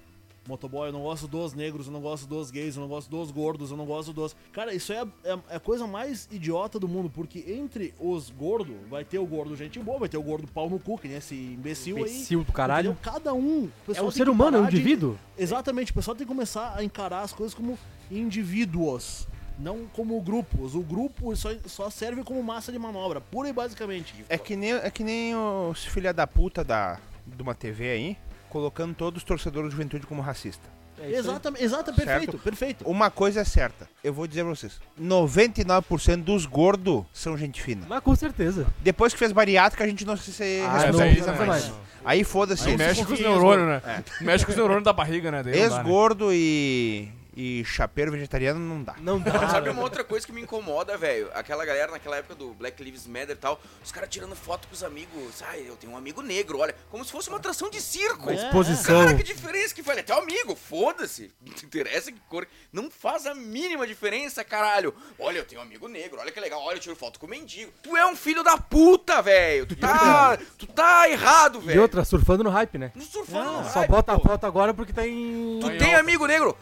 [0.48, 3.32] motoboy, eu não gosto dos negros, eu não gosto dos gays, eu não gosto dos
[3.32, 4.36] gordos, eu não gosto dos.
[4.52, 8.76] Cara, isso é, é, é a coisa mais idiota do mundo, porque entre os gordos,
[8.90, 11.18] vai ter o gordo gente boa, vai ter o gordo pau no cu, que nem
[11.18, 12.02] esse imbecil, aí.
[12.04, 12.92] Imbecil do caralho.
[12.92, 13.14] Entendeu?
[13.14, 13.70] Cada um.
[13.88, 15.18] o É um ser humano, é um parar de- indivíduo.
[15.38, 17.78] Exatamente, o pessoal tem que começar a encarar as coisas como
[18.12, 19.28] indivíduos.
[19.60, 20.74] Não como grupos.
[20.74, 24.26] O grupo só, só serve como massa de manobra, pura e basicamente.
[24.28, 28.18] É que nem, é que nem os filha da puta da, de uma TV aí,
[28.54, 30.70] colocando todos os torcedores de juventude como racista.
[31.02, 31.12] É.
[31.12, 32.38] Exatamente, exata, perfeito, Certo.
[32.38, 32.88] perfeito.
[32.88, 37.86] Uma coisa é certa, eu vou dizer pra vocês: 99% dos gordos são gente fina.
[37.90, 38.68] Mas com certeza.
[38.80, 41.68] Depois que fez bariátrica, a gente não se Ah, não, responsabiliza não, mais.
[41.70, 41.78] não.
[42.06, 42.78] Aí foda-se.
[42.78, 44.04] Mexe com os neurônios, né?
[44.22, 45.42] Mexe com os neurônios da barriga, né?
[45.42, 45.58] Né?
[45.58, 48.96] Ex-gordo e, e chapeiro vegetariano não dá.
[49.00, 49.50] Não Mas dá.
[49.50, 51.30] sabe uma outra coisa que me incomoda, velho?
[51.34, 54.74] Aquela galera naquela época do Black Lives Matter e tal, os caras tirando foto com
[54.74, 55.42] os amigos.
[55.42, 58.30] Ai, eu tenho um amigo negro, olha, como se fosse uma atração de circo.
[58.30, 59.06] É, Exposição.
[59.06, 59.98] Cara, que diferença que faz?
[59.98, 61.32] É teu amigo, foda-se.
[61.46, 62.48] Não te interessa que cor.
[62.72, 64.94] Não faz a mínima diferença, caralho.
[65.18, 66.62] Olha, eu tenho um amigo negro, olha que legal.
[66.62, 67.72] Olha, eu tiro foto com o mendigo.
[67.82, 69.66] Tu é um filho da puta, velho.
[69.66, 70.38] Tu tá.
[70.58, 71.82] tu tá errado, E velho.
[71.82, 72.92] outra, surfando no hype, né?
[72.96, 74.28] Não surfando no Só hype, bota a pô.
[74.30, 75.60] foto agora porque tá em.
[75.62, 76.56] Tu em tem amigo negro?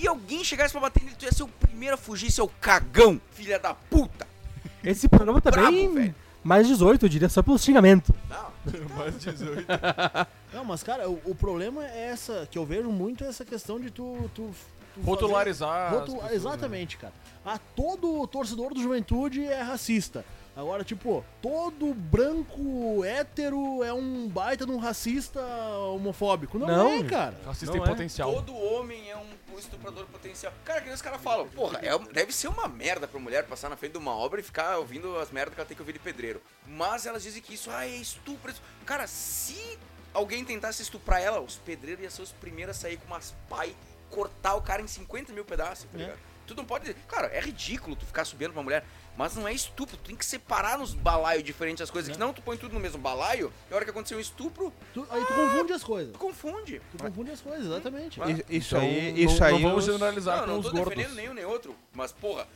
[0.00, 3.20] Se alguém chegasse pra bater nele, tu ia ser o primeiro a fugir, seu cagão,
[3.32, 4.26] filha da puta.
[4.82, 5.92] Esse programa tá Brabo, bem.
[5.92, 6.14] velho.
[6.42, 8.14] Mais 18, eu diria, só pelo xingamento.
[8.28, 8.50] Não,
[8.96, 9.66] Mais 18.
[10.54, 13.78] Não, mas cara, o, o problema é essa, que eu vejo muito é essa questão
[13.78, 14.30] de tu.
[14.34, 14.50] tu,
[14.94, 15.68] tu Rotularizar.
[15.68, 16.36] fazer- as rotu- pessoas, né?
[16.36, 17.12] exatamente, cara.
[17.44, 20.24] Ah, todo torcedor do juventude é racista.
[20.56, 25.40] Agora, tipo, todo branco hétero é um baita de um racista
[25.94, 26.58] homofóbico.
[26.58, 26.92] Não, Não.
[26.92, 27.34] é, cara.
[27.46, 27.88] Racista Não em é.
[27.90, 28.32] potencial.
[28.34, 30.52] todo homem é um estuprador potencial.
[30.64, 33.68] Cara, que nem os caras falam, porra, é, deve ser uma merda pra mulher passar
[33.68, 35.92] na frente de uma obra e ficar ouvindo as merdas que ela tem que ouvir
[35.92, 36.42] de pedreiro.
[36.66, 38.52] Mas elas dizem que isso ah, é estupro.
[38.84, 39.78] Cara, se
[40.12, 43.74] alguém tentasse estuprar ela, os pedreiros iam ser os primeiros a sair com umas pai,
[44.10, 46.02] cortar o cara em 50 mil pedaços, tá É.
[46.02, 46.18] ligado?
[46.46, 46.92] Tu não pode.
[47.06, 48.84] Cara, é ridículo tu ficar subindo pra mulher,
[49.16, 49.96] mas não é estupro.
[49.96, 52.08] Tu tem que separar nos balaios diferentes as coisas.
[52.08, 54.72] Que senão tu põe tudo no mesmo balaio, e a hora que acontecer um estupro,
[54.94, 56.12] Tu- aí tu confunde as coisas.
[56.12, 56.82] tu confunde.
[56.92, 58.20] Tu confunde as coisas, exatamente.
[58.22, 59.52] Ah, Isso, isso Então, aí, não- isso aí.
[59.52, 60.88] Não vamos os- generalizar Não, com não os tô gordos.
[60.96, 61.74] defendendo nenhum nem outro.
[61.92, 62.46] Mas, porra,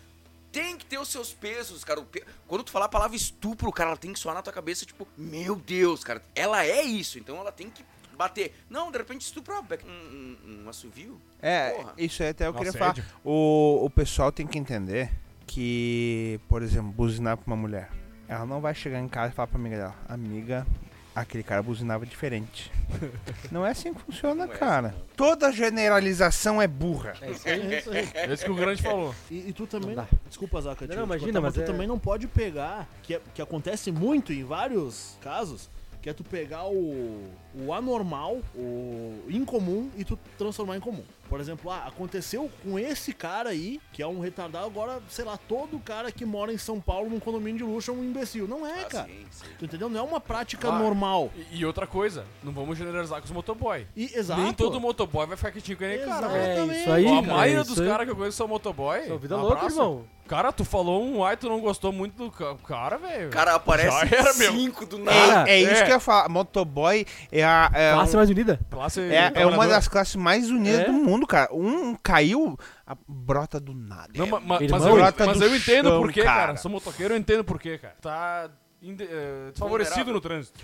[0.53, 2.03] tem que ter os seus pesos, cara.
[2.47, 5.07] Quando tu falar a palavra estupro, cara, ela tem que soar na tua cabeça, tipo,
[5.19, 7.85] meu Deus, cara, ela é isso, então ela tem que
[8.17, 8.55] bater.
[8.71, 11.21] Não, de repente estupro, ah, um, um, um assovio.
[11.43, 11.95] É, Porra.
[11.99, 12.95] isso aí até eu Um queria falar.
[13.25, 15.11] O, o pessoal tem que entender
[15.47, 17.91] que, por exemplo, buzinar pra uma mulher.
[18.29, 20.67] Ela não vai chegar em casa e falar pra amiga dela, amiga,
[21.15, 22.73] aquele cara buzinava diferente.
[23.53, 24.89] não é assim que funciona, Não é cara.
[24.89, 25.05] assim, não.
[25.17, 27.15] Toda generalização é burra.
[27.21, 27.75] É isso aí.
[27.75, 28.09] É isso aí.
[28.15, 29.15] É isso que o grande falou.
[29.31, 29.95] E, e tu também.
[29.95, 30.07] Não.
[30.29, 30.87] Desculpa, Zaca.
[30.87, 34.33] Não, não, imagina, mas tu é- também não pode pegar, que, é- que acontece muito
[34.33, 35.69] em vários casos,
[36.03, 41.05] que é tu pegar o, o anormal, o incomum, e tu transformar em comum.
[41.29, 45.37] Por exemplo, ah, aconteceu com esse cara aí, que é um retardado, agora, sei lá,
[45.37, 48.47] todo cara que mora em São Paulo num condomínio de luxo é um imbecil.
[48.47, 49.05] Não é, Ah, cara.
[49.07, 49.45] sim, sim.
[49.59, 49.89] Tu entendeu?
[49.89, 51.31] Não é uma prática Ah, normal.
[51.51, 53.87] E, e outra coisa, não vamos generalizar com os motoboy.
[53.97, 54.41] E, exato.
[54.41, 56.29] Nem todo motoboy vai ficar quietinho com ele, cara.
[56.29, 56.45] velho.
[56.53, 56.77] Exatamente.
[56.77, 57.07] É isso aí.
[57.07, 59.07] A cara, maioria isso dos caras que eu conheço são motoboy.
[59.07, 60.05] São vida Um louca, irmão.
[60.27, 63.29] Cara, tu falou um ai, tu não gostou muito do ca- cara, velho.
[63.29, 64.53] Cara, aparece Já era, meu.
[64.53, 65.51] cinco do É, nada.
[65.51, 65.85] é isso é.
[65.85, 66.31] que eu ia falar.
[66.31, 68.59] Motoboy é, a, é, Classe um- mais unida.
[68.71, 70.85] Classe é, é uma das classes mais unidas É.
[70.87, 71.55] do mundo, cara.
[71.55, 74.11] Um caiu, a brota do nada.
[74.15, 76.41] Não, ma- ma- Irmão, mas eu, brota mas eu entendo chão, por quê, cara.
[76.47, 76.57] cara.
[76.57, 77.95] Sou motoqueiro, eu entendo por quê, cara.
[78.01, 78.51] Tá
[78.83, 80.61] eh, desfavorecido no trânsito.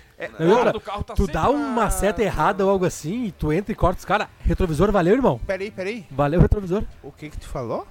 [0.72, 3.72] Do carro tá tu dá uma na- seta errada ou algo assim e tu entra
[3.72, 4.28] e corta os caras.
[4.40, 5.38] Retrovisor, valeu, irmão.
[5.46, 6.06] Peraí, peraí.
[6.10, 6.84] Valeu, retrovisor.
[7.02, 7.86] O que que tu falou?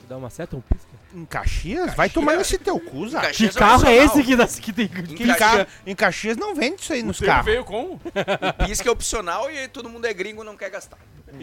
[0.00, 0.91] Tu dá uma seta, um pisca.
[1.14, 1.94] Em Caxias?
[1.94, 3.20] Vai tomar nesse teu cu, Zá.
[3.20, 4.04] Que Caxias carro é opcional.
[4.06, 5.66] esse que, dá, que tem Em que Em, Caxias- Ca...
[5.86, 7.44] em Caxias não vende isso aí nos Ele carros.
[7.44, 7.94] veio com?
[7.94, 10.98] O pisca é opcional e todo mundo é gringo e não quer gastar.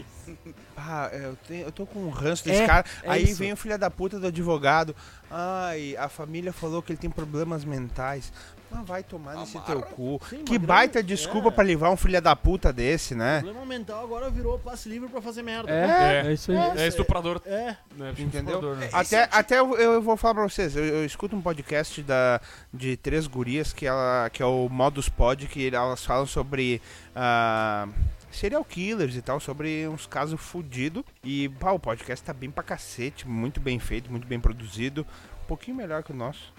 [0.81, 2.85] Ah, eu, tenho- eu tô com um ranço desse É, cara.
[3.03, 3.35] é Aí isso.
[3.35, 4.95] vem o filho da puta do advogado.
[5.29, 8.31] Ai, a família falou que ele tem problemas mentais.
[8.71, 10.19] Mas vai tomar nesse teu cu.
[10.29, 11.51] Sim, que baita desculpa é.
[11.51, 13.41] pra levar um filho da puta desse, né?
[13.41, 15.71] Problema mental agora virou passe livre pra fazer merda.
[15.71, 16.27] É, É.
[16.27, 16.57] é isso aí.
[16.79, 17.41] É estuprador.
[17.45, 17.75] É.
[17.95, 18.13] Né?
[18.17, 18.55] Entendeu?
[18.55, 18.89] Estuprador, né?
[18.93, 22.39] Até, até eu, eu vou falar pra vocês, eu, eu escuto um podcast da,
[22.73, 26.81] de três gurias que, ela, que é o Modus Pod, que elas falam sobre
[27.15, 27.87] ah,
[28.31, 31.03] serial killers e tal, sobre uns casos fudidos.
[31.23, 35.05] E pá, o podcast tá bem pra cacete, muito bem feito, muito bem produzido.
[35.43, 36.53] Um pouquinho melhor que o nosso.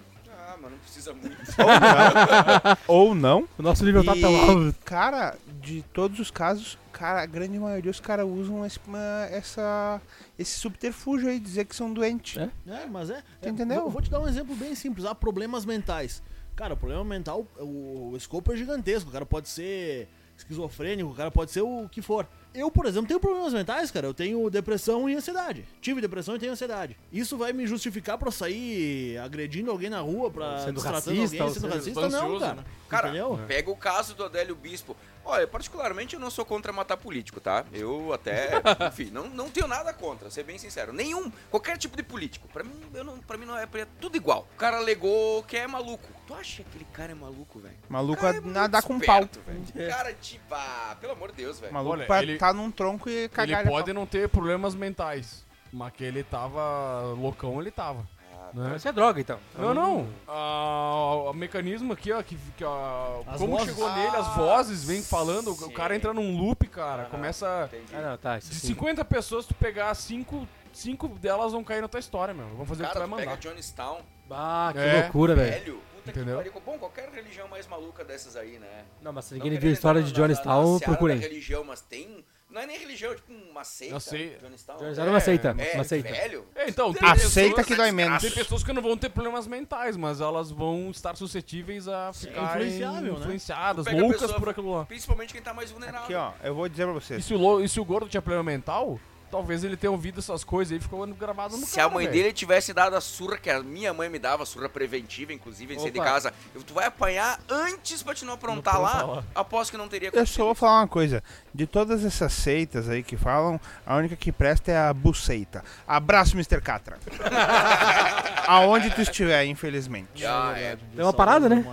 [0.53, 1.37] Ah, mas não precisa muito.
[2.87, 3.47] Ou não.
[3.57, 4.75] O nosso nível tá tão alto.
[4.83, 10.01] cara, de todos os casos, cara, a grande maioria os caras usam esse, uma- essa,
[10.37, 12.37] esse subterfúgio aí, dizer que são doentes.
[12.37, 12.49] É.
[12.67, 13.23] É, mas é.
[13.41, 13.81] Tu é, entendeu?
[13.83, 15.05] vou- Vou te dar um exemplo bem simples.
[15.05, 16.21] Há problemas mentais.
[16.55, 19.09] Cara, o problema mental, o, o escopo é gigantesco.
[19.09, 20.09] O cara pode ser
[20.41, 22.27] esquizofrênico, o cara pode ser o que for.
[22.53, 24.05] Eu, por exemplo, tenho problemas mentais, cara.
[24.07, 25.65] Eu tenho depressão e ansiedade.
[25.79, 26.97] Tive depressão e tenho ansiedade.
[27.11, 31.27] Isso vai me justificar pra eu sair agredindo alguém na rua, pra Sendo racista, alguém,
[31.27, 32.01] sendo sendo racista?
[32.01, 32.55] Não, ansioso, cara.
[32.55, 32.63] né?
[32.89, 33.39] Cara, Entendeu?
[33.47, 34.97] pega o caso do Adélio Bispo.
[35.23, 37.63] Olha, particularmente eu não sou contra matar político, tá?
[37.71, 38.49] Eu até,
[38.87, 40.91] enfim, não, não tenho nada contra, ser bem sincero.
[40.91, 42.47] Nenhum, qualquer tipo de político.
[42.49, 44.47] Pra mim, eu não, pra mim não é, é tudo igual.
[44.53, 46.07] O cara alegou que é maluco.
[46.25, 47.75] Tu acha que aquele cara é maluco, velho?
[47.87, 49.21] Maluco é muito nadar com pau.
[49.23, 49.89] esperto, velho.
[49.89, 51.73] Cara, tipo, ah, pelo amor de Deus, velho.
[51.73, 53.61] Maluco Olha, pra ele- tá num tronco e cagar.
[53.61, 58.07] Ele pode não ter problemas mentais, mas que ele tava loucão, ele tava.
[58.53, 58.75] Né?
[58.75, 59.39] Isso é droga, então.
[59.57, 60.07] Não, não.
[60.27, 63.67] Ah, o mecanismo aqui, ó, que, que ó, As como vozes.
[63.73, 67.69] chegou nele, as Ah, vozes vem falando, o cara entra num loop, cara, começa...
[67.73, 67.95] Entendi.
[67.95, 68.37] Ah, não, tá.
[68.37, 68.67] Isso De sim.
[68.67, 72.47] 50 pessoas, tu pegar 5, cinco delas vão cair na tua história, meu.
[72.55, 73.41] Vão fazer o que tu Cara, vai tu pega mandar.
[73.55, 75.01] Johnstown, Ah, que É.
[75.03, 75.51] loucura, velho.
[75.51, 75.81] velho.
[76.03, 76.41] Puta Entendeu?
[76.41, 76.63] que pariu.
[76.65, 78.85] Bom, qualquer religião mais maluca dessas aí, né?
[79.03, 81.17] Não, mas se ninguém viu a história entrar de na- na- Johnstown, seara procurem.
[81.19, 82.25] da religião, mas tem...
[82.51, 83.95] Não é nem religião, é tipo uma seita.
[83.95, 84.37] Eu sei.
[84.41, 84.77] Johnstown.
[84.77, 86.09] Johnstown é uma seita, É, uma seita.
[86.11, 86.45] velho.
[86.53, 88.21] É, então, tem A pessoas- seita que dói menos.
[88.21, 92.57] Tem pessoas que não vão ter problemas mentais, mas elas vão estar suscetíveis a ficar
[92.57, 93.19] influenciável, né?
[93.19, 94.85] influenciadas, a loucas pessoa- por aquilo lá.
[94.85, 96.03] Principalmente quem tá mais vulnerável.
[96.03, 97.23] Aqui, ó, eu vou dizer pra E vocês.
[97.25, 98.99] se, o, e se o gordo tinha problema mental,
[99.31, 102.17] talvez ele tenha ouvido essas coisas e ficou gravado no Se cara, a mãe velho.
[102.21, 105.79] dele tivesse dado a surra que a minha mãe me dava, surra preventiva, inclusive, em
[105.79, 109.23] sair de casa, eu- tu vai apanhar antes pra te não aprontar Não lá, lá.
[109.33, 111.23] aposto que não teria Eu só vou falar uma coisa.
[111.53, 115.63] De todas essas seitas aí que falam, a única que presta é a buceita.
[115.87, 116.61] Abraço, Mr.
[116.61, 116.97] Catra.
[118.47, 120.25] Aonde tu estiver, infelizmente.
[120.25, 120.77] Ah, é.
[120.93, 121.65] Deu uma parada, né?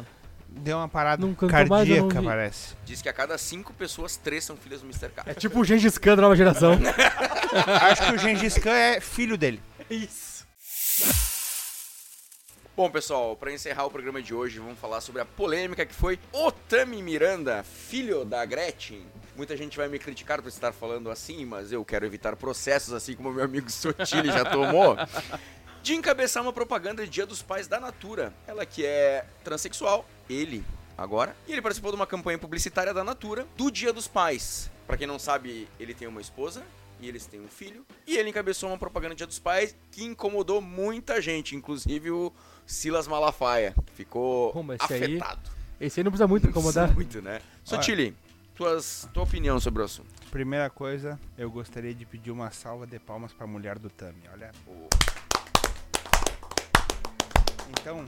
[0.49, 2.27] Deu uma parada mais não cardíaca, vi.
[2.27, 2.75] parece.
[2.85, 5.11] Diz que a cada cinco pessoas, três são filhas do Mr.
[5.11, 5.23] K.
[5.27, 6.73] É tipo o Gengis Khan da nova geração.
[7.83, 9.61] Acho que o Gengis Khan é filho dele.
[9.91, 10.47] Isso.
[12.77, 16.19] Bom, pessoal, pra encerrar o programa de hoje, vamos falar sobre a polêmica que foi
[16.33, 19.05] Otami Miranda, filho da Gretchen.
[19.37, 23.15] Muita gente vai me criticar por estar falando assim, mas eu quero evitar processos, assim
[23.15, 24.97] como meu amigo Sotile já tomou.
[25.89, 28.31] De encabeçar uma propaganda de Dia dos Pais da Natura.
[28.47, 30.63] Ela que é transexual, ele
[30.99, 31.35] agora.
[31.47, 34.71] E ele participou de uma campanha publicitária da Natura do Dia dos Pais.
[34.87, 36.63] Pra quem não sabe, ele tem uma esposa
[37.01, 37.87] e eles têm um filho.
[38.07, 42.31] E ele encabeçou uma propaganda de Dia dos Pais que incomodou muita gente, inclusive o
[42.67, 45.51] Silas Malafaia, que ficou Pô, mas esse aí- afetado.
[45.81, 46.95] Esse aí não precisa muito incomodar.
[46.95, 47.41] Muito, né?
[47.65, 48.15] Sotile,
[48.55, 50.11] tuas, tua opinião sobre o assunto.
[50.31, 54.25] Primeira coisa, eu gostaria de pedir uma salva de palmas pra mulher do Tami.
[54.31, 54.53] Olha.
[57.89, 58.05] Então,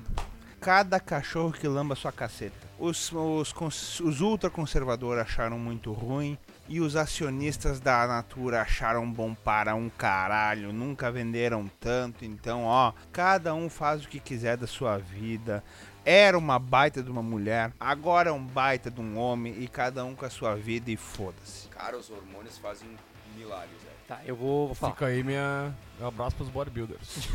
[0.60, 2.68] cada cachorro que lamba sua caceta.
[2.78, 6.36] Os, os, os ultraconservadores acharam muito ruim
[6.68, 10.70] e os acionistas da Natura acharam bom para um caralho.
[10.70, 12.26] Nunca venderam tanto.
[12.26, 15.64] Então, ó, cada um faz o que quiser da sua vida.
[16.04, 20.04] Era uma baita de uma mulher, agora é um baita de um homem e cada
[20.04, 21.68] um com a sua vida e foda-se.
[21.68, 22.88] Cara, os hormônios fazem
[23.34, 23.96] milagres, velho.
[24.08, 24.92] Tá, eu vou, vou falar.
[24.92, 27.28] Fica aí minha, meu abraço pros bodybuilders.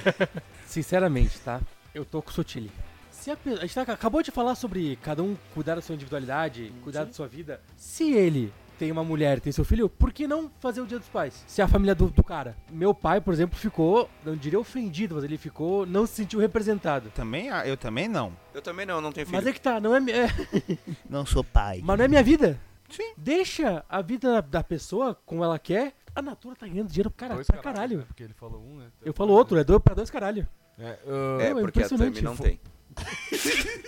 [0.66, 1.60] Sinceramente, tá?
[1.94, 2.70] Eu tô com o Sotile.
[3.10, 5.94] Se a, pe- a gente tá- acabou de falar sobre cada um cuidar da sua
[5.94, 7.60] individualidade, cuidar da sua vida.
[7.76, 11.08] Se ele tem uma mulher tem seu filho, por que não fazer o dia dos
[11.08, 11.44] pais?
[11.46, 12.56] Se a família do, do cara.
[12.70, 17.10] Meu pai, por exemplo, ficou, não diria ofendido, mas ele ficou, não se sentiu representado.
[17.10, 18.32] Também, eu também não.
[18.54, 19.36] Eu também não, não tenho filho.
[19.36, 20.28] Mas é que tá, não é, é,
[21.10, 21.80] Não sou pai.
[21.84, 22.58] mas não é minha vida.
[22.88, 23.12] Sim.
[23.18, 25.92] Deixa a vida da pessoa como ela quer.
[26.14, 27.98] A Natura tá ganhando dinheiro cara, pra caralho, caralho.
[27.98, 28.04] né?
[28.06, 28.86] Porque ele falou um, né?
[29.04, 30.48] Eu falo outro, é dois pra dois caralho.
[30.80, 32.58] É, ah, É, Não, é porque a Tami não tem.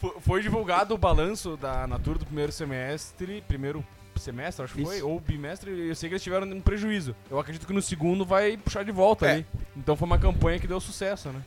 [0.00, 3.84] Fo- Foi divulgado o balanço da Natura do primeiro semestre, primeiro
[4.16, 7.16] semestre, acho que foi, ou bimestre, e eu sei que eles tiveram um prejuízo.
[7.30, 9.32] Eu acredito que no segundo vai puxar de volta É.
[9.32, 9.46] ali.
[9.76, 11.42] Então foi uma campanha que deu sucesso, né?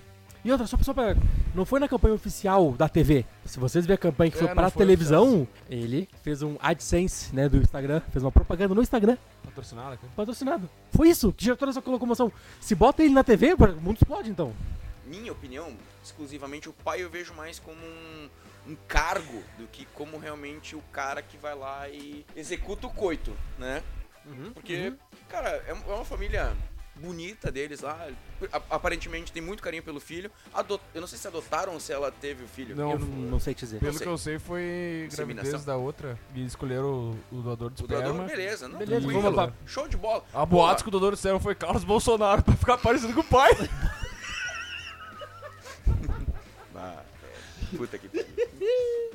[0.48, 1.14] E outra, só, só pra.
[1.54, 3.26] Não foi na campanha oficial da TV.
[3.44, 7.36] Se vocês verem a campanha que É, foi pra foi televisão, ele fez um AdSense,
[7.36, 8.00] né, do Instagram.
[8.14, 10.12] Fez uma propaganda no Instagram, Patrocinada, cara.
[10.16, 10.70] patrocinado.
[10.94, 12.32] Foi isso, que gerou toda essa locomoção.
[12.62, 14.54] Se bota ele na TV, o mundo explode então.
[15.06, 18.30] Minha opinião, exclusivamente o pai eu vejo mais como um,
[18.70, 23.36] um cargo do que como realmente o cara que vai lá e executa o coito,
[23.60, 23.84] né?
[24.54, 24.94] Porque,
[25.28, 26.56] cara, é é uma família
[26.98, 28.08] bonita deles lá.
[28.52, 30.32] A- Aparentemente tem muito carinho pelo filho.
[30.54, 32.76] Ado- Eu não sei se adotaram ou se ela teve o filho.
[32.76, 33.80] Não, Eu não, sei te dizer.
[33.80, 34.02] Pelo sei.
[34.06, 36.18] que eu sei, foi gravidez da outra.
[36.36, 38.28] E escolheram o, o doador de O doador, esperma.
[38.28, 39.22] beleza, não, Beleza, tranquilo.
[39.22, 39.54] vamos lá.
[39.66, 40.24] Show de bola.
[40.34, 43.24] A boatos que o doador de esperma foi Carlos Bolsonaro pra ficar parecido com o
[43.24, 43.52] pai.
[46.76, 47.02] Ah,
[47.74, 47.78] é.
[47.78, 48.27] Puta que pariu.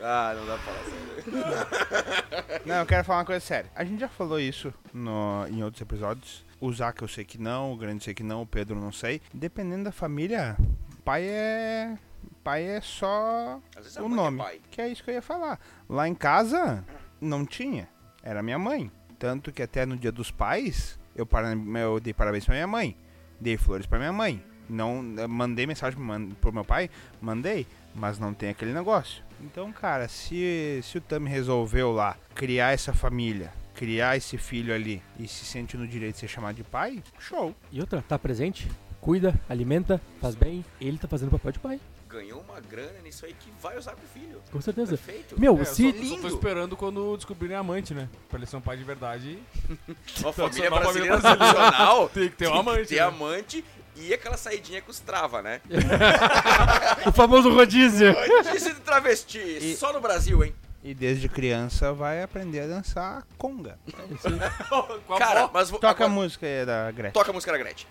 [0.00, 2.62] Ah, não dá pra falar sério.
[2.66, 3.70] Não, eu quero falar uma coisa séria.
[3.74, 6.44] A gente já falou isso no, em outros episódios.
[6.60, 8.92] O Zac eu sei que não, o Grande eu sei que não, o Pedro não
[8.92, 9.20] sei.
[9.34, 10.56] Dependendo da família,
[11.04, 11.96] pai é.
[12.44, 13.60] Pai é só
[14.00, 14.38] o é nome.
[14.38, 14.60] pai.
[14.70, 15.58] Que é isso que eu ia falar.
[15.88, 16.84] Lá em casa,
[17.20, 17.88] Não tinha.
[18.22, 18.90] Era minha mãe.
[19.18, 22.96] Tanto que até no dia dos pais, eu, para- eu dei parabéns pra minha mãe.
[23.40, 24.44] Dei flores pra minha mãe.
[24.68, 25.98] Não, mandei mensagem
[26.40, 26.90] pro meu pai?
[27.20, 27.66] Mandei.
[27.94, 29.22] Mas não tem aquele negócio.
[29.42, 35.02] Então, cara, se, se o Tami resolveu lá criar essa família, criar esse filho ali
[35.18, 37.54] e se sente no direito de ser chamado de pai, show.
[37.70, 38.68] E outra, tá presente,
[39.00, 40.64] cuida, alimenta, faz bem.
[40.80, 43.92] Ele tá fazendo o papel de pai, Ganhou uma grana nisso aí que vai usar
[43.92, 44.38] com o filho.
[44.52, 44.98] com certeza.
[44.98, 45.40] Perfeito.
[45.40, 45.92] Meu, É, eu se.
[46.10, 48.06] só, só tô esperando quando descobrirem amante, né?
[48.28, 49.38] Pra ele ser um pai de verdade.
[50.20, 53.00] Uma família uma família brasileira tradicional Tem que ter um amante, ter né?
[53.00, 53.64] amante
[53.96, 55.60] e aquela saidinha com os trava, né?
[57.06, 58.14] O famoso rodízio.
[58.52, 60.54] Disse de travesti, só no Brasil, hein?
[60.84, 63.78] E desde criança vai aprender a dançar conga.
[65.08, 67.12] A Cara, mas vou, Toca a agora- música aí da Gretchen.
[67.12, 67.88] Toca a música da Gretchen.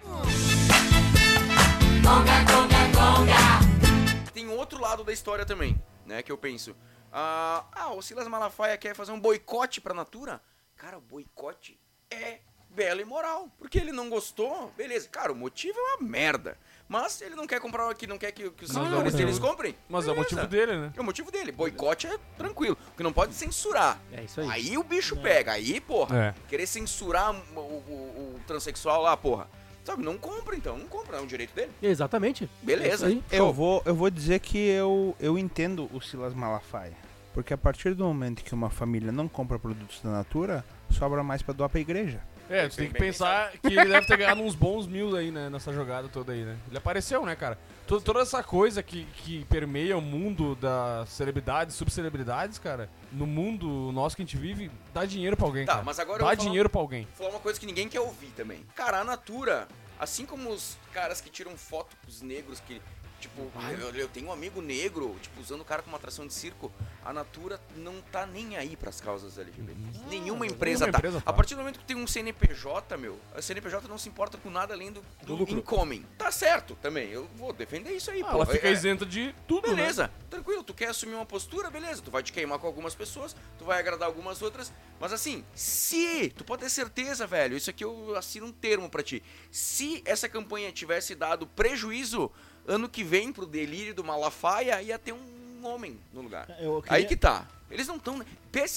[4.34, 6.22] Tem um outro lado da história também, né?
[6.22, 6.76] Que eu penso.
[7.12, 10.42] Ah, ah, o Silas Malafaia quer fazer um boicote pra Natura?
[10.78, 11.80] Cara, o boicote
[12.10, 12.40] é
[12.76, 13.50] belo e moral.
[13.58, 15.08] Porque ele não gostou, beleza.
[15.10, 16.58] Cara, o motivo é uma merda.
[16.88, 19.76] Mas ele não quer comprar aqui, não quer que, que os Não, seguidores deles comprem.
[19.88, 20.36] Mas é o beleza.
[20.36, 20.94] motivo dele, né?
[20.96, 21.52] É o motivo dele.
[21.52, 22.76] Boicote é tranquilo.
[22.76, 23.98] Porque não pode censurar.
[24.12, 24.50] É isso aí.
[24.50, 25.54] Aí o bicho pega.
[25.54, 26.48] Aí, porra, É.
[26.50, 29.48] querer censurar o, o- o transexual lá, porra.
[29.86, 30.78] Sabe, não compra então.
[30.78, 31.72] Não compra, é um direito dele.
[31.82, 32.50] Exatamente.
[32.62, 33.10] Beleza.
[33.32, 33.40] É.
[33.40, 36.94] Eu vou, eu vou dizer que eu, eu entendo o Silas Malafaia.
[37.34, 41.42] Porque a partir do momento que uma família não compra produtos da Natura, sobra mais
[41.42, 42.22] pra doar pra igreja.
[42.52, 45.50] É, tu tem que pensar que ele deve ter ganhado uns bons mil aí, né?
[45.50, 46.58] Nessa jogada toda aí, né?
[46.68, 47.58] Ele apareceu, né, cara?
[47.88, 53.92] Toda, toda essa coisa que, que permeia o mundo das celebridades, subcelebridades, cara, no mundo
[53.92, 55.84] nosso que a gente vive, dá dinheiro pra alguém, Tá, cara.
[55.86, 57.04] mas agora eu dá vou falar- dinheiro pra alguém.
[57.06, 58.66] Vou falar uma coisa que ninguém quer ouvir também.
[58.76, 59.68] Cara, a Natura,
[60.00, 62.82] assim como os caras que tiram foto com os negros que.
[63.22, 66.34] Tipo, ah, eu, eu tenho um amigo negro, tipo, usando o cara como atração de
[66.34, 66.72] circo.
[67.06, 69.80] A Natura não tá nem aí pras causas LGBT.
[70.10, 70.98] Nenhuma empresa nenhuma tá.
[70.98, 71.30] empresa tá.
[71.30, 74.50] A partir do momento que tem um CNPJ, meu, a CNPJ não se importa com
[74.50, 75.56] nada além do, do, lucro.
[75.56, 76.04] incoming.
[76.18, 78.36] Tá certo também, eu vou defender isso aí, Ah, pô.
[78.38, 79.76] ela fica É- isenta de tudo, né?
[79.76, 83.36] Beleza, tranquilo, tu quer assumir uma postura, beleza, tu vai te queimar com algumas pessoas,
[83.60, 87.84] tu vai agradar algumas outras, mas assim, se, tu pode ter certeza, velho, isso aqui
[87.84, 92.32] eu assino um termo pra ti, se essa campanha tivesse dado prejuízo
[92.68, 96.48] ano que vem pro delírio do Malafaia, ia ter um homem no lugar.
[96.60, 97.46] Eu queria- Aí que tá.
[97.70, 98.22] Eles não estão.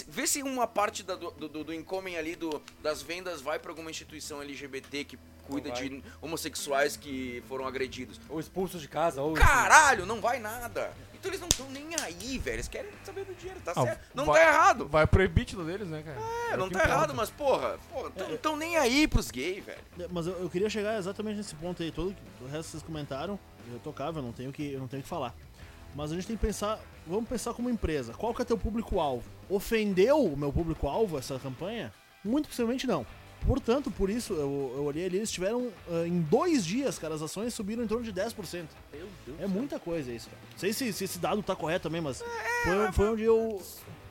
[0.09, 3.73] Vê se uma parte da- do, do, do incoming ali do, das vendas vai pra
[3.73, 5.19] alguma instituição LGBT que
[5.49, 8.21] cuida de homossexuais que foram agredidos.
[8.29, 9.35] Ou expulsos de casa, ou.
[9.35, 10.93] Caralho, não vai nada.
[11.15, 12.57] Então eles não estão nem aí, velho.
[12.57, 14.01] Eles querem saber do dinheiro, tá Ah, certo.
[14.15, 14.87] Não vai- tá errado.
[14.89, 16.19] Vai pro EBITDA deles, né, cara?
[16.53, 16.89] É, não o que tá importa.
[16.89, 19.81] errado, mas porra, porra, não tão nem aí pros gays, velho.
[19.99, 21.91] É, Mas eu, eu queria chegar exatamente nesse ponto aí.
[21.91, 25.35] Todo o resto vocês comentaram, eu não tenho que, eu não tenho que falar.
[25.95, 28.13] Mas a gente tem que pensar, vamos pensar como empresa.
[28.15, 29.29] Qual que é teu público-alvo?
[29.49, 31.93] Ofendeu o meu público-alvo essa campanha?
[32.25, 33.07] Muito possivelmente não.
[33.47, 37.21] Portanto, por isso, eu, eu olhei ali, eles tiveram ah, em dois dias, cara, as
[37.21, 38.67] ações subiram em torno de 10%.
[38.93, 39.41] Meu Deus.
[39.41, 40.41] É muita coisa isso, cara.
[40.51, 42.25] Não sei se, se esse dado tá correto também, mas É,
[42.65, 43.63] foi, foi onde eu.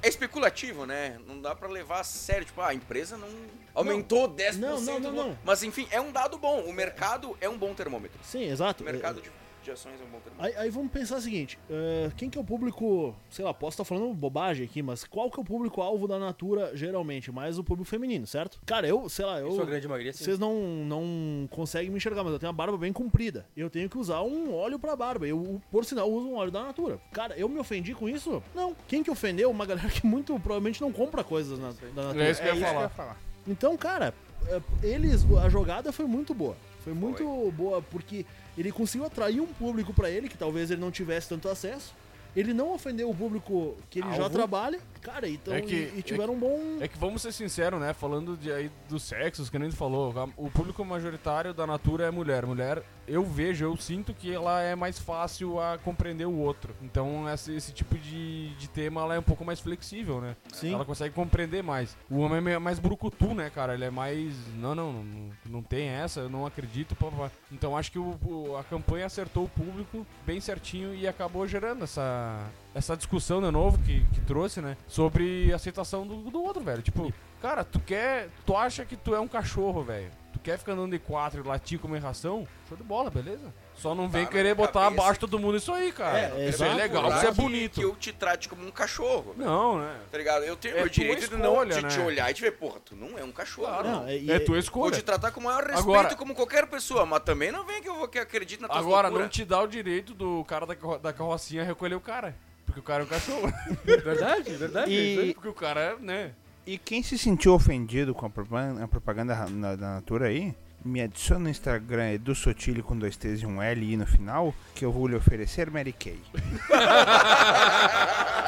[0.03, 1.19] É especulativo, né?
[1.25, 2.45] Não dá pra levar a sério.
[2.45, 3.27] Tipo, ah, a empresa não
[3.73, 4.57] aumentou 10%.
[4.57, 5.37] Não, não, não, não.
[5.43, 6.61] Mas enfim, é um dado bom.
[6.61, 8.19] O mercado é um bom termômetro.
[8.21, 8.83] Sim, exato.
[8.83, 9.31] O mercado de,
[9.64, 10.34] de ações é um bom termômetro.
[10.39, 13.76] Aí, aí vamos pensar o seguinte, eh, quem que é o público, sei lá, posso
[13.76, 17.32] estar falando bobagem aqui, mas qual que é o público-alvo da Natura geralmente?
[17.32, 18.59] Mais o público feminino, certo?
[18.66, 19.51] Cara, eu, sei lá, eu...
[19.51, 20.24] Sua grande maioria, sim.
[20.24, 20.53] Vocês não,
[20.86, 23.45] não conseguem me enxergar, mas eu tenho a barba bem comprida.
[23.55, 25.26] Eu tenho que usar um óleo pra barba.
[25.26, 26.99] Eu, por sinal, uso um óleo da Natura.
[27.11, 28.43] Cara, eu me ofendi com isso?
[28.53, 28.76] Não.
[28.88, 29.49] Quem que ofendeu?
[29.49, 32.26] Uma galera que muito provavelmente não compra coisas na, da Natura.
[32.26, 32.89] É isso que eu ia eu falar.
[32.89, 33.18] falar.
[33.47, 34.14] Então, cara,
[34.47, 36.55] é, eles, a jogada foi muito boa.
[36.84, 38.26] Foi muito boa porque
[38.57, 41.93] ele conseguiu atrair um público pra ele que talvez ele não tivesse tanto acesso.
[42.35, 44.31] Ele não ofendeu o público que ele já Alvo.
[44.35, 46.77] trabalha, cara, então É que- e, e tiveram um bom.
[46.81, 47.93] É que vamos ser sinceros, né?
[47.93, 52.09] Falando de, aí dos sexos, que nem tu falou, o público majoritário da Natura é
[52.11, 52.43] mulher.
[52.43, 56.73] Mulher, eu vejo, eu sinto que ela é mais fácil a compreender o outro.
[56.81, 60.35] Então, esse, esse tipo de, de tema ela é um pouco mais flexível, né?
[60.51, 60.73] Sim.
[60.73, 61.95] Ela consegue compreender mais.
[62.09, 63.73] O homem é mais brucutu, né, cara?
[63.73, 64.33] Ele é mais.
[64.55, 66.95] Não, não, não, não tem essa, eu não acredito.
[66.95, 67.31] Pá, pá.
[67.51, 71.83] Então, acho que o- o- a campanha acertou o público bem certinho e acabou gerando
[71.83, 72.39] essa.
[72.75, 74.75] Essa discussão de novo que, que trouxe, né?
[74.87, 76.81] Sobre aceitação do, do outro, velho.
[76.81, 78.29] Tipo, cara, tu quer.
[78.45, 80.09] Tu acha que tu é um cachorro, velho.
[80.43, 82.45] Quer ficar andando de quatro e latir como ração?
[82.67, 83.53] Show de bola, beleza?
[83.75, 85.01] Só não vem Tá querer botar cabeça.
[85.01, 86.19] abaixo todo mundo isso aí, cara.
[86.37, 87.73] É, isso é legal, isso é que- bonito.
[87.79, 89.33] Que eu te trate como um cachorro.
[89.37, 89.97] Não, né?
[90.11, 90.43] Tá ligado?
[90.43, 91.87] Eu tenho É meu direito de não de né?
[91.89, 93.67] te olhar e te ver, porra, tu não é um cachorro.
[93.67, 93.87] Claro.
[93.87, 94.01] não.
[94.03, 94.95] Não, e- É tua Vou escolha.
[94.95, 97.87] te tratar com o maior respeito Agora- como qualquer pessoa, mas também não vem que
[97.89, 99.23] eu vou que acredite na tua Agora, loucura.
[99.23, 102.35] não te dá o direito do cara da, da carrocinha recolher o cara.
[102.65, 103.51] Porque o cara é um cachorro.
[103.85, 104.91] Verdade, verdade.
[104.91, 105.33] E- é.
[105.33, 106.31] Porque o cara, né?
[106.66, 111.01] E quem se sentiu ofendido com a propaganda, a propaganda na- da Natura aí, me
[111.01, 114.86] adiciona no Instagram Edu Sotile com dois T's e um L I no final, que
[114.86, 116.20] eu vou lhe oferecer Mary Kay.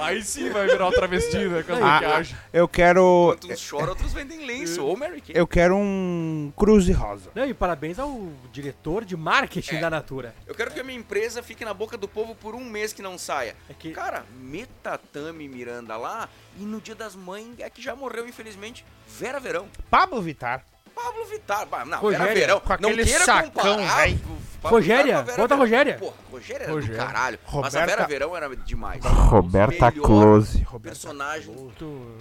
[0.00, 1.62] Aí sim vai virar o travesti, né?
[1.62, 2.36] Com as Ah.
[2.52, 3.32] Eu quero.
[3.36, 4.84] Enquanto uns choram, outros vendem lenço.
[4.84, 5.34] Ou Mary Kay.
[5.36, 7.30] Eu quero um Cruze Rosa.
[7.34, 9.80] Não, e parabéns ao diretor de marketing É.
[9.80, 10.34] da Natura.
[10.46, 13.02] Eu quero que a minha empresa fique na boca do povo por um mês que
[13.02, 13.54] não saia.
[13.68, 17.94] É que- Cara, meta Tami Miranda lá e no dia das mães é que já
[17.96, 19.68] morreu, infelizmente, Vera Verão.
[19.90, 20.64] Pablo Vittar.
[20.94, 21.66] Pablo Vittar.
[21.86, 22.60] Não, Rogéria, Vera Verão.
[22.60, 24.20] com não aquele queira sacão, comparar véi.
[24.62, 25.56] Rogéria, Vera bota a.
[25.58, 25.98] Rogéria.
[25.98, 26.96] Porra, Rogéria era Rogéria.
[26.96, 27.38] do caralho.
[27.44, 29.04] Mas a Roberta- Vera Verão era demais.
[29.04, 30.62] Roberta Melhor Close.
[30.62, 31.72] Roberta Personagem.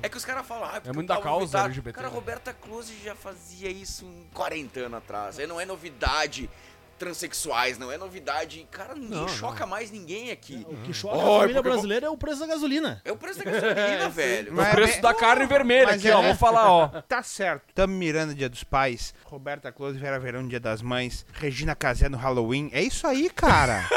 [0.02, 2.14] É que os caras falam, ah, porque muito da causa Vittar- LGBT, Cara, né?
[2.16, 5.40] Roberta Close já fazia isso em 40 anos atrás.
[5.40, 6.50] Aí não é novidade
[6.98, 8.66] transexuais, não é novidade.
[8.72, 10.66] Cara, ninguém Não, choca mais ninguém aqui.
[10.70, 13.02] O que choca Ai, a família brasileira é o preço da gasolina.
[13.04, 14.54] É o preço da gasolina, velho.
[14.54, 16.22] Mas o é preço bem- da carne vermelha Mas aqui, é- ó.
[16.22, 16.88] Vou falar, ó.
[17.08, 17.64] Tá certo.
[17.76, 19.14] Tamo mirando Dia dos Pais.
[19.26, 21.26] Roberta Close, Vera Verão, Dia das Mães.
[21.34, 22.70] Regina Casé no Halloween.
[22.74, 23.84] É isso aí, cara.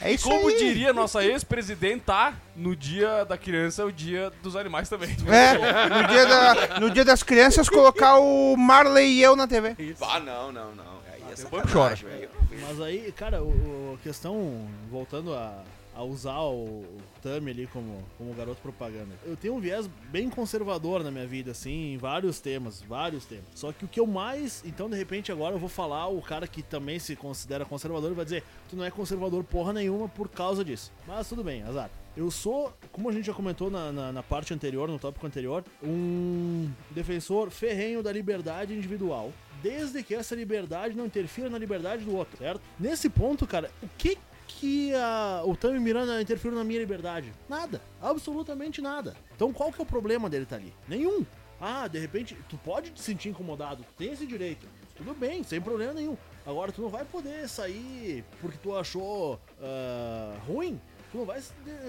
[0.00, 0.56] É E isso como aí.
[0.56, 5.10] diria nossa ex-presidenta, no dia da criança é o dia dos animais também.
[5.26, 9.74] É, no dia, da- no dia das crianças, colocar o Marley e eu na TV.
[10.00, 10.99] Ah, não, não, não.
[11.32, 11.36] É
[12.06, 12.30] velho.
[12.66, 15.62] Mas aí, cara, o, o- a questão, voltando a,
[15.94, 19.14] a usar o, o Tami ali como, como garoto propaganda.
[19.26, 23.44] Eu tenho um viés bem conservador na minha vida, assim, em vários temas, vários temas.
[23.54, 24.62] Só que o que eu mais.
[24.64, 28.14] Então, de repente, agora eu vou falar o cara que também se considera conservador e
[28.14, 30.90] vai dizer: tu não é conservador porra nenhuma por causa disso.
[31.06, 31.90] Mas tudo bem, azar.
[32.16, 35.64] Eu sou, como a gente já comentou na, na, na parte anterior, no tópico anterior,
[35.80, 39.32] um defensor ferrenho da liberdade individual.
[39.62, 42.60] Desde que essa liberdade não interfira na liberdade do outro, certo?
[42.78, 47.32] Nesse ponto, cara, o que que a, o Tami Miranda interferiu na minha liberdade?
[47.48, 47.80] Nada.
[48.02, 49.16] Absolutamente nada.
[49.34, 50.74] Então qual que é o problema dele estar ali?
[50.88, 51.24] Nenhum.
[51.60, 54.66] Ah, de repente, tu pode te sentir incomodado, tu tem esse direito.
[54.96, 56.16] Tudo bem, sem problema nenhum.
[56.44, 60.80] Agora, tu não vai poder sair porque tu achou ah, ruim.
[61.10, 61.42] Tu não vai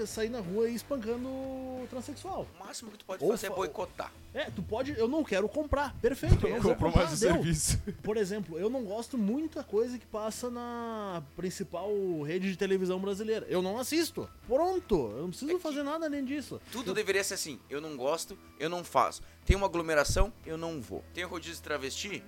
[0.07, 2.47] sair na rua e espancando o transexual.
[2.59, 4.11] O máximo que tu pode Ou fazer é boicotar.
[4.33, 4.97] É, tu pode.
[4.97, 5.93] Eu não quero comprar.
[6.01, 7.07] Perfeito, eu não vou Comprou comprar.
[7.07, 7.33] mais um deu.
[7.35, 7.79] serviço.
[8.01, 11.89] Por exemplo, eu não gosto muita coisa que passa na principal
[12.25, 13.45] rede de televisão brasileira.
[13.47, 14.27] Eu não assisto.
[14.47, 14.95] Pronto.
[15.15, 16.59] Eu não preciso fazer nada além disso.
[16.71, 17.59] Tudo deveria ser assim.
[17.69, 19.21] Eu não gosto, eu não faço.
[19.45, 21.03] Tem uma aglomeração, eu não vou.
[21.13, 22.23] Tem rodízio de travesti,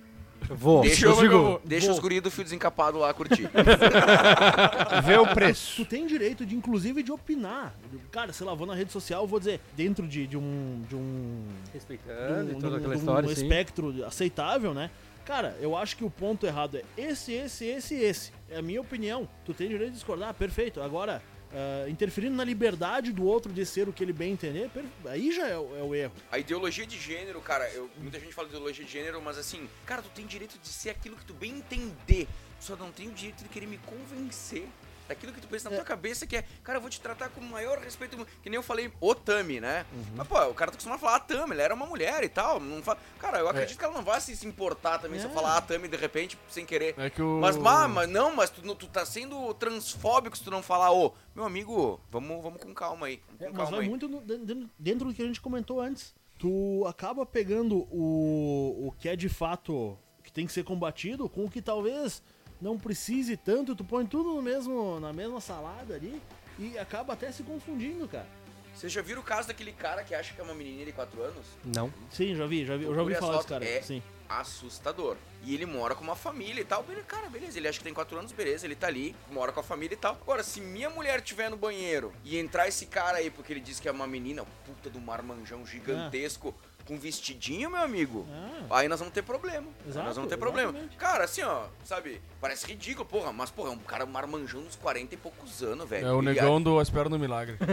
[0.50, 0.82] Vou.
[0.82, 1.62] Deixa, eu eu digo, vou.
[1.64, 3.48] deixa os guri do fio desencapado lá curtir.
[5.04, 5.84] Vê o Tu preço.
[5.86, 7.74] tem direito, de, inclusive, de opinar.
[8.10, 10.82] Cara, sei lá, vou na rede social, vou dizer, dentro de, de um.
[10.88, 13.42] De um Respeitando de e um, toda de um- aquela de um história, sim.
[13.42, 14.90] espectro aceitável, né?
[15.24, 18.30] Cara, eu acho que o ponto errado é esse, esse, esse e esse.
[18.50, 19.26] É a minha opinião.
[19.46, 20.82] Tu tem direito de discordar, perfeito.
[20.82, 21.22] Agora,
[21.54, 24.68] ah, interferindo na liberdade do outro de ser o que ele bem entender,
[25.06, 26.12] aí já é, o- é o erro.
[26.30, 29.68] A ideologia de gênero, cara, eu- muita gente fala de ideologia de gênero, mas assim,
[29.86, 32.26] cara, tu tem direito de ser aquilo que tu bem entender.
[32.60, 34.66] Só não tem o direito de querer me convencer
[35.08, 35.78] daquilo que tu pensa na É.
[35.78, 38.16] tua cabeça, que é, cara, eu vou te tratar com o maior respeito.
[38.42, 39.84] Que nem eu falei, o Tami, né?
[40.16, 42.28] Mas, pô, o cara tá acostumado a falar a Tami, ela era uma mulher e
[42.28, 42.58] tal.
[42.60, 42.96] Não fa...
[43.18, 45.34] Cara, eu acredito que ela não vai se, se importar também se eu É.
[45.34, 46.94] falar a Tami de repente, sem querer.
[46.98, 47.40] É que o...
[47.40, 51.12] Mas, mas, mas não, mas tu, tu tá sendo transfóbico se tu não falar, ô,
[51.34, 53.20] meu amigo, vamos, vamos com calma aí.
[53.28, 53.88] vamos É, com mas calma vai aí.
[53.88, 56.14] muito no- dentro, dentro do que a gente comentou antes.
[56.38, 61.44] Tu acaba pegando o, o que é de fato que tem que ser combatido com
[61.44, 62.22] o que talvez
[62.64, 66.20] não precise tanto, tu põe tudo no mesmo, na mesma salada ali
[66.58, 68.26] e acaba até se confundindo, cara.
[68.74, 71.22] Vocês já viram o caso daquele cara que acha que é uma menininha de 4
[71.22, 71.46] anos?
[71.62, 71.92] Não.
[72.10, 73.64] Sim, já vi, já vi, eu já ouvi falar desse cara.
[73.64, 74.02] É Sim.
[74.28, 75.16] assustador.
[75.44, 76.82] E ele mora com uma família e tal.
[76.82, 77.58] Beleza, cara, beleza.
[77.58, 78.66] Ele acha que tem 4 anos, beleza.
[78.66, 80.18] Ele tá ali, mora com a família e tal.
[80.20, 83.78] Agora, se minha mulher estiver no banheiro e entrar esse cara aí porque ele diz
[83.78, 86.52] que é uma menina, puta do marmanjão gigantesco,
[86.86, 88.26] com vestidinho, meu amigo.
[88.30, 89.66] Ah, Aí nós vamos ter problema.
[89.88, 90.70] Exato, nós vamos ter problema.
[90.70, 90.96] exatamente.
[90.96, 92.20] Cara, assim, ó, sabe?
[92.40, 93.32] Parece ridículo, porra.
[93.32, 96.06] Mas, porra, é um cara marmanjão uns 40 e poucos anos, velho.
[96.06, 97.56] É o negão do Espera no Milagre.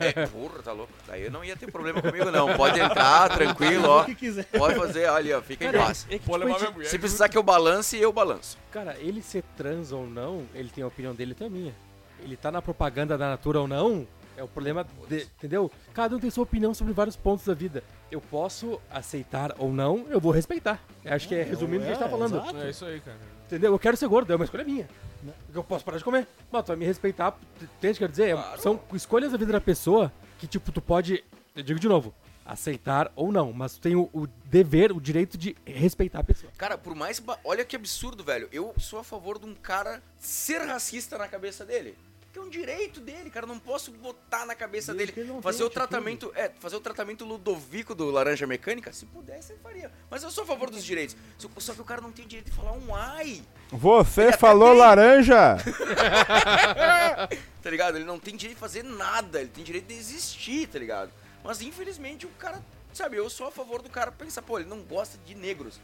[0.00, 0.92] É, porra, tá louco.
[1.06, 2.56] Daí eu não ia ter problema comigo, não.
[2.56, 4.04] Pode entrar, tranquilo, ó.
[4.04, 4.30] que.
[4.56, 6.06] Pode fazer, olha, ó, fica em Cara, paz.
[6.10, 6.88] é que, Pode tipo, gente-.
[6.88, 8.58] Se precisar que eu balance, eu balanço.
[8.70, 11.74] Cara, ele ser trans ou não, ele tem a opinião dele, tem a minha.
[12.20, 14.06] Ele tá na propaganda da Natura ou não,
[14.40, 15.70] é o problema, de, entendeu?
[15.92, 17.84] Cada um tem sua opinião sobre vários pontos da vida.
[18.10, 20.82] Eu posso aceitar ou não, eu vou respeitar.
[21.04, 22.36] Eu acho que é resumindo o que a gente tá é, falando.
[22.36, 22.56] exato.
[22.56, 23.18] É isso aí, cara.
[23.46, 23.72] Entendeu?
[23.72, 24.88] Eu quero ser gordo, é uma escolha minha.
[25.52, 26.26] Eu posso parar de comer.
[26.50, 27.38] Mas tu vai me respeitar.
[27.60, 27.98] Entende?
[27.98, 28.60] Quer dizer, é- Claro.
[28.62, 31.22] são escolhas da vida da pessoa que, tipo, tu pode.
[31.54, 32.14] Eu digo de novo,
[32.46, 33.52] aceitar ou não.
[33.52, 36.50] Mas tu tem o, o dever, o direito de respeitar a pessoa.
[36.56, 37.20] Cara, por mais.
[37.20, 38.48] ba- Olha que absurdo, velho.
[38.50, 41.94] Eu sou a favor de um cara ser racista na cabeça dele.
[42.32, 43.44] Que é um direito dele, cara.
[43.44, 45.12] Eu não posso botar na cabeça dele.
[45.42, 46.32] Fazer o tratamento.
[46.36, 49.90] É, fazer o tratamento ludovico do laranja mecânica, se pudesse, ele faria.
[50.08, 51.16] Mas eu sou a favor dos direitos.
[51.58, 53.42] Só, que o cara não tem direito de falar um ai.
[53.72, 54.78] Você falou tem.
[54.78, 55.56] laranja!
[57.62, 57.96] Tá ligado?
[57.96, 61.10] Ele não tem direito de fazer nada, ele tem direito de existir, tá ligado?
[61.44, 62.62] Mas infelizmente o cara,
[62.92, 65.78] sabe, eu sou a favor do cara pensar, pô, ele não gosta de negros.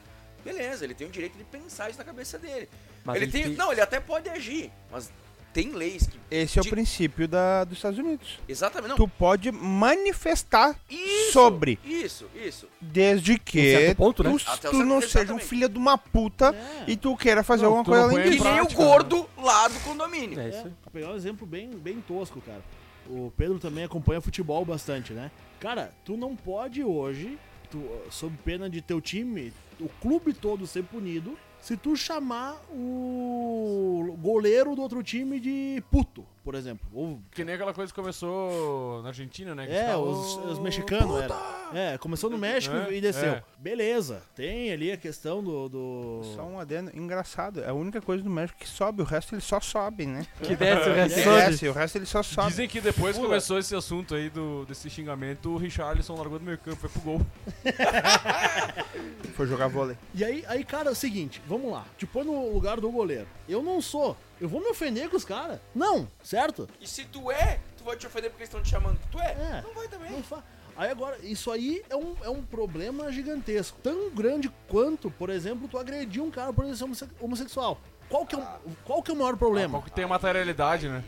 [0.44, 2.68] Beleza, ele tem o direito de pensar isso na cabeça dele.
[3.04, 5.10] Mas ele ele tem, tem- não, ele até pode agir, mas
[5.56, 8.38] tem leis que Esse é o princípio da, dos Estados Unidos.
[8.46, 8.96] Exatamente, não.
[8.96, 11.78] Tu pode manifestar Isso, sobre.
[11.84, 12.68] Isso, isso.
[12.80, 14.36] desde que ponto, né?
[14.60, 16.90] tu, tu não seja um filho de uma puta É.
[16.90, 18.44] e tu queira fazer Não, alguma coisa além Que disso.
[18.44, 20.38] nem o prática, gordo lá do condomínio.
[20.38, 20.62] É isso.
[20.62, 22.62] Vou pegar um exemplo bem, bem tosco, cara.
[23.08, 25.30] O Pedro também acompanha futebol bastante, né?
[25.58, 27.38] Cara, tu não pode hoje,
[27.70, 34.16] tu, sob pena de teu time, o clube todo ser punido, se tu chamar o
[34.20, 36.86] goleiro do outro time de puto, por exemplo.
[36.94, 39.66] Ou, Que nem aquela coisa que começou na Argentina, né?
[39.66, 41.34] que é, os, "Ô, os mexicanos puta!"
[41.72, 41.94] era.
[41.94, 43.32] É, começou no México É, e desceu.
[43.32, 43.42] é.
[43.58, 45.68] Beleza, tem ali a questão do.
[45.68, 46.20] do...
[46.36, 47.64] Só um adendo engraçado.
[47.64, 50.24] É a única coisa do México que sobe, o resto ele só sobe, né?
[50.40, 51.36] Que desce o resto sobe.
[51.36, 52.48] desce, o resto ele só sobe.
[52.50, 53.26] Dizem que depois Pula.
[53.28, 57.00] começou esse assunto aí do, desse xingamento, o Richarlison largou do meio campo, foi pro
[57.00, 57.26] gol.
[59.34, 59.96] Foi jogar vôlei.
[60.14, 61.84] E aí, aí, cara, é o seguinte, vamos lá.
[61.98, 63.26] Te põe no lugar do goleiro.
[63.48, 64.16] Eu não sou.
[64.40, 65.58] Eu vou me ofender com os caras?
[65.74, 66.68] Não, certo?
[66.80, 69.18] E se tu é, tu vai te ofender porque eles estão te chamando que tu
[69.20, 69.32] é?
[69.32, 69.62] É.
[69.62, 70.10] Não vai também.
[70.10, 70.42] Não fa...
[70.76, 73.78] Aí agora, isso aí é um, é um problema gigantesco.
[73.82, 77.80] Tão grande quanto, por exemplo, tu agredir um cara por ele ser homosse- homossexual.
[78.10, 78.44] Qual que, é o,
[78.84, 79.70] qual que é o maior problema?
[79.78, 81.02] Qual que tem a materialidade, né?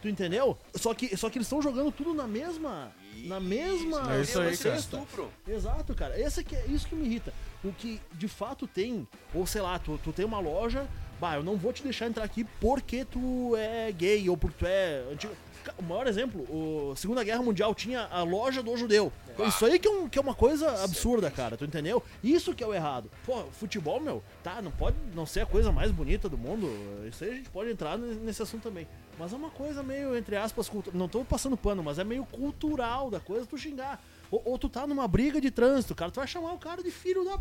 [0.00, 0.56] Tu entendeu?
[0.74, 2.90] Só que, só que eles estão jogando tudo na mesma.
[3.24, 4.16] Na mesma.
[4.16, 4.76] É isso aí, cara.
[4.76, 5.30] estupro.
[5.46, 6.18] Exato, cara.
[6.18, 7.32] Esse que é isso que me irrita.
[7.62, 10.88] O que de fato tem, ou sei lá, tu, tu tem uma loja,
[11.20, 14.66] bah, eu não vou te deixar entrar aqui porque tu é gay ou porque tu
[14.66, 15.32] é antigo.
[15.78, 19.12] O maior exemplo, o Segunda Guerra Mundial tinha a loja do judeu.
[19.46, 22.02] Isso aí que é, um- que é uma coisa absurda, cara, tu entendeu?
[22.24, 23.10] Isso que é o errado.
[23.26, 26.66] Pô, futebol, meu, tá, não pode não ser a coisa mais bonita do mundo.
[27.06, 28.88] Isso aí a gente pode entrar ne- nesse assunto também.
[29.18, 32.24] Mas é uma coisa meio, entre aspas, cultu- não tô passando pano, mas é meio
[32.24, 34.02] cultural da coisa tu xingar.
[34.30, 36.90] Ou, ou tu tá numa briga de trânsito, cara, tu vai chamar o cara de
[36.90, 37.38] filho da.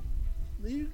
[0.67, 0.89] E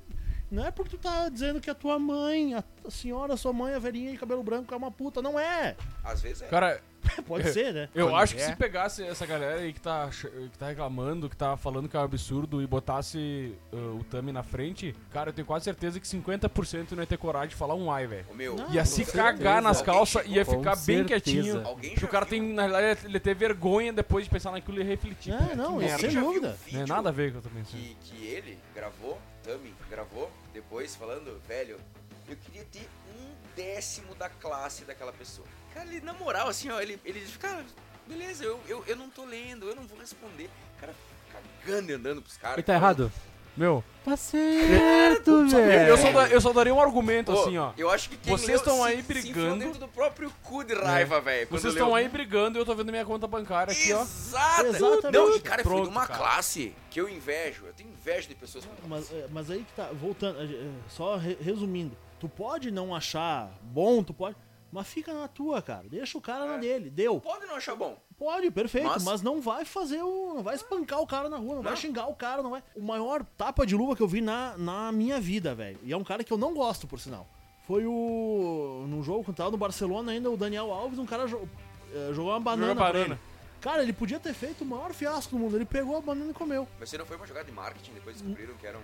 [0.51, 3.73] não é porque tu tá dizendo que a tua mãe, a, a senhora, sua mãe,
[3.73, 5.21] a velhinha de cabelo branco é uma puta.
[5.21, 5.75] Não é!
[6.03, 6.47] Às vezes é.
[6.47, 6.81] Cara,
[7.27, 7.87] Pode ser, né?
[7.93, 8.45] eu Quando acho que é.
[8.47, 11.99] se pegasse essa galera aí que tá, que tá reclamando, que tá falando que é
[11.99, 16.07] um absurdo e botasse uh, o Tami na frente, cara, eu tenho quase certeza que
[16.07, 18.25] 50% não ia ter coragem de falar um ai, velho.
[18.31, 18.55] O meu.
[18.55, 19.17] Não, Ia se certeza.
[19.17, 21.07] cagar nas calças e ia ficar bem certeza.
[21.07, 21.67] quietinho.
[21.67, 24.51] Alguém Porque já o cara viu- tem, na realidade, ele ter vergonha depois de pensar
[24.51, 25.31] naquilo e refletir.
[25.31, 26.11] É, não, que isso merda.
[26.11, 26.57] sem dúvida.
[26.69, 27.79] um Não é nada a ver com o que eu tô pensando.
[27.81, 31.79] que, que ele gravou, Tami gravou, depois falando, velho,
[32.27, 35.47] eu queria ter um décimo da classe daquela pessoa.
[35.71, 37.63] Cara, ele, na moral, assim, ó, ele, ele diz, cara,
[38.07, 40.49] beleza, eu, eu, eu não tô lendo, eu não vou responder.
[40.75, 40.95] O cara
[41.31, 42.57] cagando e andando pros caras.
[42.57, 43.11] E tá errado?
[43.57, 45.87] Meu, Tá certo, eu, velho.
[45.89, 47.71] eu só, da- eu só daria um argumento Pô, assim, ó.
[47.75, 49.59] Eu acho que quem Vocês leu estão se- aí se enfiou brigando.
[49.65, 51.47] dentro do próprio cu de raiva, velho.
[51.47, 51.83] quando Vocês leu.
[51.83, 54.01] estão aí brigando e eu tô vendo minha conta bancária aqui, ó.
[54.03, 54.65] Exato!
[54.67, 55.11] Exatamente.
[55.11, 56.19] Não, e cara, foi de Pronto, uma cara.
[56.19, 57.65] classe que eu invejo.
[57.65, 61.15] Eu tenho inveja de pessoas com Mas, é, mas aí que tá, voltando, é, só
[61.17, 61.97] re- resumindo.
[62.19, 64.35] Tu pode não achar bom, tu pode.
[64.75, 65.87] Mas fica na tua, cara.
[65.89, 66.59] Deixa o cara na É.
[66.59, 66.89] dele.
[66.89, 67.19] Deu.
[67.21, 67.97] Pode não achar bom.
[68.17, 70.33] Pode, perfeito, Mas- mas, não vai fazer o.
[70.35, 71.77] Não vai espancar o cara na rua, não, vai Não.
[71.77, 72.63] xingar o cara, não vai.
[72.75, 75.79] O maior tapa de luva que eu vi na, na minha vida, velho.
[75.83, 77.27] E é um cara que eu não gosto, por sinal.
[77.67, 78.85] Foi o.
[78.87, 81.47] Num jogo que tava no Barcelona ainda, o Daniel Alves, um cara jo-
[81.93, 83.19] eh, jogou uma banana, Jogou banana.
[83.61, 85.55] Cara, ele podia ter feito o maior fiasco do mundo.
[85.57, 86.67] Ele pegou a banana e comeu.
[86.79, 88.81] Mas você não foi uma jogada de marketing, depois descobriram que era um.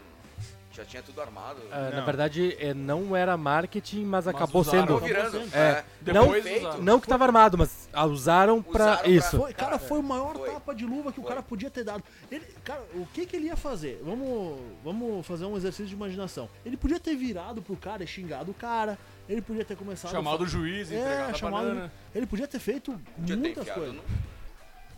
[0.73, 1.61] Já tinha tudo armado.
[1.69, 2.05] Ah, na Não.
[2.05, 4.83] verdade, é, não era marketing, mas, acabou usaram.
[4.83, 5.07] Acabou sendo.
[5.13, 5.55] virando.
[5.55, 5.83] É.
[6.41, 6.59] Feito.
[6.59, 6.81] usaram.
[6.81, 9.37] Não que tava armado, mas usaram pra- isso.
[9.37, 10.49] Foi, cara, foi o maior Foi.
[10.49, 11.29] tapa de luva que o Foi.
[11.29, 12.01] cara podia ter dado.
[12.31, 14.01] Ele, cara, o que que ele ia fazer?
[14.03, 16.47] Vamos, vamos fazer um exercício de imaginação.
[16.65, 18.97] Ele podia ter virado pro cara e xingado o cara.
[19.27, 22.47] Ele podia ter começado Chamado a o juiz, É, entregado a chamado- banana Ele podia
[22.47, 23.93] ter feito Podia muitas coisas.
[23.95, 24.01] no-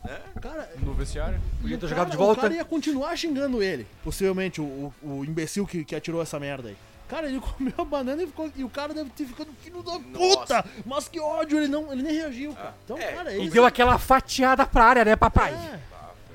[0.04, 0.20] Né?
[0.42, 1.40] Cara, no vestiário.
[1.62, 2.40] Podia ter o jogado cara- de volta.
[2.40, 3.88] O cara ia continuar xingando ele.
[4.04, 6.78] Possivelmente o, o, o imbecil que, que atirou essa merda aí.
[7.08, 10.00] Cara, ele comeu a banana e, ficou, e o cara deve ter ficado filho da
[10.00, 10.66] puta!
[10.86, 11.58] Mas que ódio!
[11.58, 12.74] Ele, não, ele nem reagiu, cara.
[12.84, 13.12] Então, é.
[13.14, 15.54] cara, é E deu aquela fatiada pra área, né, papai?
[15.54, 15.80] É.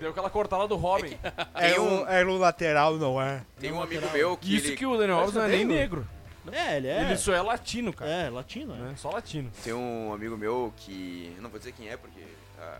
[0.00, 1.16] Deu aquela cortada do Robin.
[1.56, 3.42] É um, o, era o lateral, não é?
[3.58, 4.54] tem um Não, amigo meu que.
[4.56, 6.06] Isso ele- que o Daniel Alves não é nem negro.
[6.52, 7.02] É, ele é.
[7.02, 8.08] Ele só é latino, cara.
[8.10, 8.78] É, latino, é.
[8.78, 8.94] Né?
[8.96, 9.50] Só latino.
[9.64, 11.32] Tem um amigo meu que.
[11.36, 12.20] Eu não vou dizer quem é, porque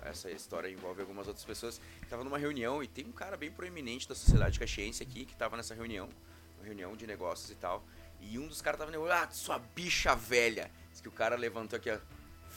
[0.05, 1.81] essa história envolve algumas outras pessoas.
[2.01, 5.37] Que tava numa reunião e tem um cara bem proeminente da sociedade caxiense aqui que
[5.37, 6.09] tava nessa reunião.
[6.57, 7.85] Uma reunião de negócios e tal.
[8.20, 10.70] E um dos caras tava negociando, ah, sua bicha velha.
[10.91, 11.99] Diz que o cara levantou aqui, ó.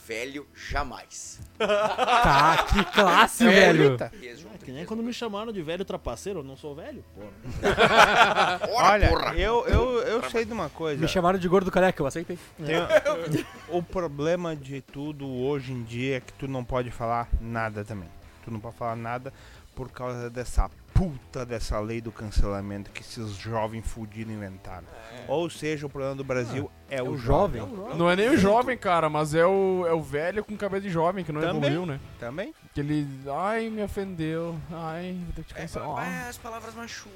[0.06, 1.40] Velho jamais.
[1.58, 3.92] Tá, que classe, velho.
[3.92, 4.12] Eita.
[4.20, 7.22] Eles É que nem quando me chamaram de velho trapaceiro, eu não sou velho, pô.
[8.74, 9.34] Ora, Olha, porra.
[9.36, 11.00] eu, eu, eu sei de uma coisa.
[11.00, 12.38] Me chamaram de gordo careca, eu aceitei.
[12.58, 17.84] Tem- o problema de tudo hoje em dia é que tu não pode falar nada
[17.84, 18.08] também.
[18.44, 19.32] Tu não pode falar nada
[19.74, 24.86] por causa dessa puta dessa lei do cancelamento que esses jovens fudidos inventaram.
[25.28, 27.60] Ou seja, o problema do Brasil é, É o o jovem.
[27.60, 27.96] jovem.
[27.96, 30.90] Não é nem o jovem, cara, mas é o, é o velho com cabelo de
[30.90, 31.56] jovem que não Também.
[31.70, 32.00] evoluiu, né?
[32.18, 32.54] Também.
[32.74, 36.08] Que ele, ai, me ofendeu, ai, vou ter que te É, cancelar.
[36.08, 37.12] é, as palavras machucam.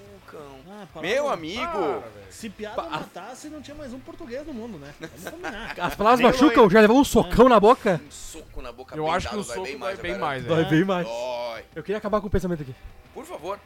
[0.68, 4.92] Ah, palavra- Meu amigo, Se piada matasse, não tinha mais um português no mundo, né?
[5.00, 5.74] Vamos combinar.
[5.80, 7.98] As palavras Nem machucam, já levou um socão na boca?
[8.06, 10.44] um soco na boca Eu bem acho que o dói soco vai bem eu mais,
[10.44, 10.60] garanto.
[10.60, 10.62] é.
[10.62, 11.06] Vai bem mais.
[11.06, 11.64] Dói.
[11.74, 12.74] Eu queria acabar com o pensamento aqui.
[13.14, 13.58] Por favor.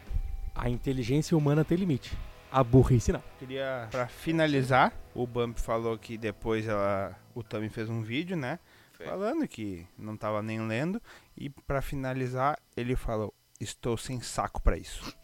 [0.54, 2.16] A inteligência humana tem limite.
[2.52, 3.22] A burrice não.
[3.40, 8.60] Queria, pra finalizar, o Bump falou que depois ela, o Tami fez um vídeo, né?
[9.04, 11.00] Falando que não tava nem lendo.
[11.40, 15.16] E pra finalizar, ele falou: Estou sem saco pra isso.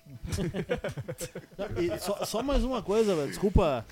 [1.58, 3.84] Não, e só, só mais uma coisa, velho, desculpa.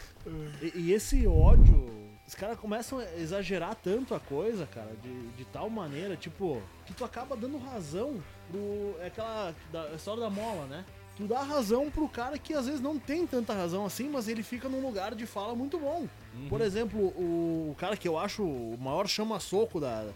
[0.63, 1.87] E, e esse ódio,
[2.27, 6.95] os caras começam a exagerar tanto a coisa, cara, de, de tal maneira, tipo, que
[6.95, 8.97] tu acaba dando razão pro.
[9.01, 10.83] É aquela da, história da mola, né?
[11.19, 14.43] Tu dá razão pro cara que às vezes não tem tanta razão assim, mas ele
[14.43, 16.09] fica num lugar de fala muito bom.
[16.49, 20.09] Por exemplo, o, o cara que eu acho o maior chama-soco da,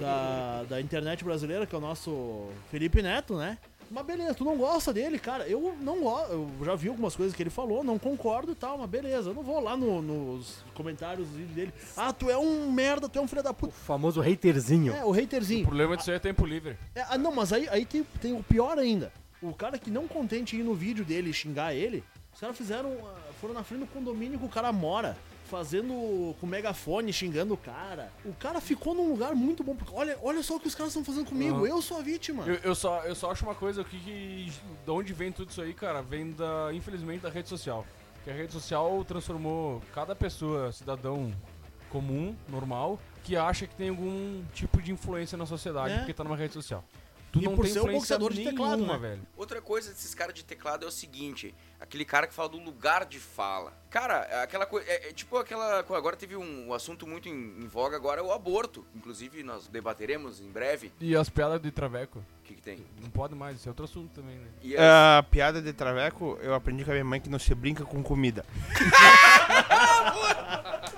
[0.00, 3.58] da, da internet brasileira, que é o nosso Felipe Neto, né?
[3.90, 5.46] Mas beleza, tu não gosta dele, cara.
[5.46, 6.32] Eu não gosto.
[6.32, 9.28] Eu já vi algumas coisas que ele falou, não concordo e tal, mas beleza.
[9.30, 11.74] Eu não vou lá no- nos comentários dele.
[11.94, 13.72] Ah, tu é um merda, tu é um filho da O puta.
[13.72, 14.94] famoso haterzinho.
[14.94, 15.66] É, o O haterzinho.
[15.66, 16.78] problema disso aí é tempo livre.
[16.94, 19.12] É, ah, não, mas aí, aí tem, tem o pior ainda.
[19.42, 22.02] O cara que não contente em ir no vídeo dele e xingar ele,
[22.32, 22.96] os caras fizeram.
[23.04, 25.18] ah, Foram na frente do condomínio que o cara mora.
[25.52, 28.10] Fazendo com megafone, xingando o cara.
[28.24, 29.76] O cara ficou num lugar muito bom.
[29.76, 31.58] Porque olha, olha só o que os caras estão fazendo comigo.
[31.58, 31.66] Aham.
[31.66, 32.42] Eu sou a vítima.
[32.46, 34.52] Eu, eu só, eu só acho uma coisa aqui que.
[34.82, 36.00] De onde vem tudo isso aí, cara?
[36.00, 36.70] Vem da.
[36.72, 37.84] Infelizmente da rede social.
[38.24, 41.34] Que a rede social transformou cada pessoa, cidadão
[41.90, 45.98] comum, normal, que acha que tem algum tipo de influência na sociedade É.
[45.98, 46.82] porque tá numa rede social.
[47.32, 49.08] Tu E não por tem ser um boxeador de teclado, nenhuma, né?
[49.08, 49.22] velho.
[49.38, 53.06] Outra coisa desses caras de teclado é o seguinte: aquele cara que fala do lugar
[53.06, 53.72] de fala.
[53.88, 54.86] Cara, aquela coisa.
[54.86, 55.78] É, é tipo aquela.
[55.78, 58.84] Agora teve um, um assunto muito em, em voga agora, é o aborto.
[58.94, 60.92] Inclusive, nós debateremos em breve.
[61.00, 62.18] E as piadas de traveco?
[62.18, 62.84] O que, que tem?
[63.00, 64.48] Não pode mais, isso é outro assunto também, né?
[64.60, 67.54] E as- A piada de traveco, eu aprendi com a minha mãe que não se
[67.54, 68.44] brinca com comida.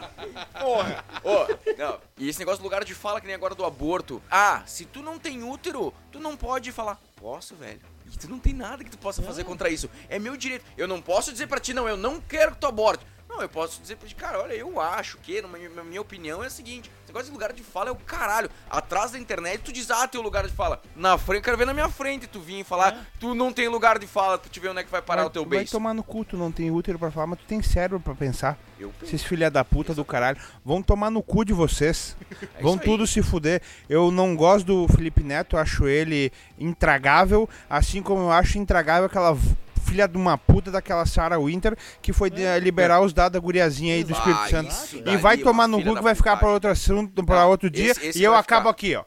[0.60, 1.04] Porra!
[1.22, 1.98] Ô, não.
[2.18, 4.22] E esse negócio do lugar de fala, que nem agora do aborto.
[4.30, 7.00] Ah, se tu não tem útero, tu não pode falar.
[7.16, 7.80] Posso, velho.
[8.06, 9.90] E tu não tem nada que tu possa fazer contra isso.
[10.08, 10.64] É meu direito.
[10.76, 13.04] Eu não posso dizer pra ti, não, eu não quero que tu aborte.
[13.34, 15.48] Não, eu posso dizer pra cara, olha, eu acho que, na
[15.82, 18.48] minha, opinião, é o seguinte: esse negócio de lugar de fala é o caralho.
[18.70, 20.80] Atrás da internet, tu diz, ah, tem lugar de fala.
[20.94, 23.66] Na frente, eu quero ver na minha frente tu vir e falar, tu não tem
[23.66, 25.58] lugar de fala, tu te ver onde é que vai parar vai, o teu vai
[25.58, 25.72] beijo.
[25.72, 28.56] tomar no cu, tu não tem útero pra falar, mas tu tem cérebro pra pensar.
[28.78, 30.38] Eu Esses filha da puta do caralho.
[30.64, 32.16] Vão tomar no cu de vocês.
[32.56, 33.62] É Vão tudo se fuder.
[33.88, 39.36] Eu não gosto do Felipe Neto, acho ele intragável, assim como eu acho intragável aquela
[39.84, 43.94] filha de uma puta daquela Sarah Winter que foi de- liberar os dados da guriazinha
[43.94, 44.70] aí do Espírito Santo.
[44.70, 46.54] isso E vai é tomar no cu que vai ficar putagem.
[46.54, 47.90] outro assunto, pra Não, outro dia.
[47.92, 48.70] esse- esse e eu acabo ficar.
[48.70, 49.04] aqui, ó.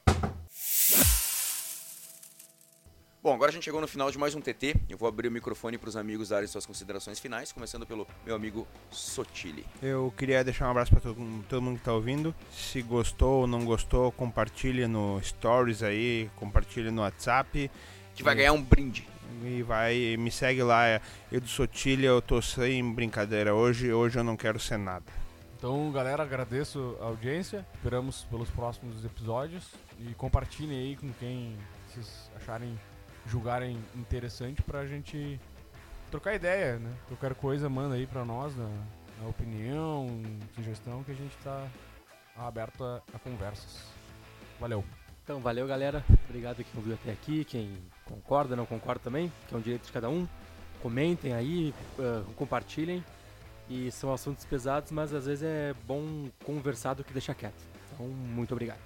[3.22, 4.76] Bom, agora a gente chegou no final de mais um TT.
[4.88, 8.34] Eu vou abrir o microfone para os amigos darem suas considerações finais, começando pelo meu
[8.36, 9.66] amigo Sotile.
[9.82, 12.34] Eu queria deixar um abraço pra todo, mundo- todo mundo que tá ouvindo.
[12.54, 17.70] Se gostou ou não gostou, compartilhe no Stories aí, compartilhe no WhatsApp.
[18.16, 19.06] Que vai ganhar um brinde.
[19.44, 24.24] E vai, me segue lá, é Edu Sotilha, eu tô sem brincadeira hoje, hoje eu
[24.24, 25.06] não quero ser nada.
[25.58, 27.66] Então, galera, agradeço a audiência.
[27.74, 29.74] Esperamos pelos próximos episódios.
[30.00, 31.58] E compartilhem aí com quem
[31.88, 32.80] vocês acharem,
[33.26, 35.40] julgarem interessante pra gente
[36.12, 36.94] trocar ideia, né?
[37.08, 38.70] Qualquer coisa, manda aí pra nós, na,
[39.20, 40.22] na opinião,
[40.54, 41.68] sugestão, que a gente tá
[42.38, 43.82] aberto a, a conversas.
[44.60, 44.86] Valeu.
[45.24, 46.06] Então, valeu, galera.
[46.30, 47.76] Obrigado quem ouviu até aqui, quem
[48.08, 50.28] concorda, não concorda também, que é um direito de cada um.
[50.82, 53.04] Comentem aí, ah, compartilhem.
[53.70, 57.62] E são assuntos pesados, mas às vezes é bom conversar do que deixar quieto.
[57.94, 58.80] Então, muito obrigado.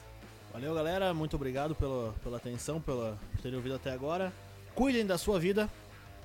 [0.52, 1.14] Valeu, galera.
[1.14, 4.34] Muito obrigado pela, pela atenção, pela, por terem ouvido até agora.
[4.74, 5.70] Cuidem da sua vida.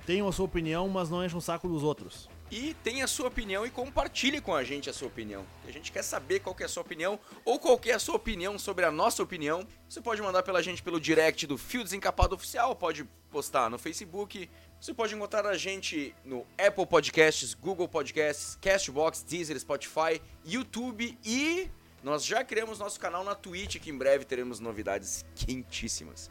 [0.05, 2.29] Tenham a sua opinião, mas não enchem o saco dos outros.
[2.49, 5.45] E tenha a sua opinião e compartilhe com a gente a sua opinião.
[5.67, 7.99] A gente quer saber qual que é a sua opinião ou qual que é a
[7.99, 9.67] sua opinião sobre a nossa opinião.
[9.89, 14.49] Você pode mandar pela gente pelo direct do Fio Desencapado Oficial, pode postar no Facebook.
[14.79, 21.69] Você pode encontrar a gente no Apple Podcasts, Google Podcasts, Castbox, Deezer, Spotify, YouTube e
[22.03, 26.29] Nós já criamos nosso canal na Twitch, que em breve teremos novidades quentíssimas.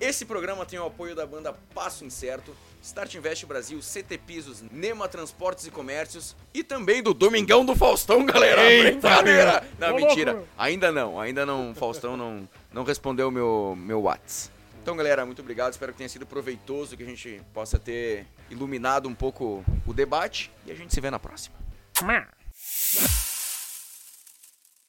[0.00, 5.08] Esse programa tem o apoio da banda Passo Incerto, Start Invest Brasil, CT Pisos, Nema
[5.08, 8.60] Transportes e Comércios e também do Domingão do Faustão, galera.
[8.62, 9.66] Brincadeira!
[9.78, 10.44] Não, mentira.
[10.58, 11.74] Ainda não, ainda não.
[11.74, 14.50] Faustão não, não respondeu meu meu Whats.
[14.82, 15.72] Então, galera, muito obrigado.
[15.72, 20.50] Espero que tenha sido proveitoso, que a gente possa ter iluminado um pouco o debate
[20.66, 21.56] e a gente se vê na próxima.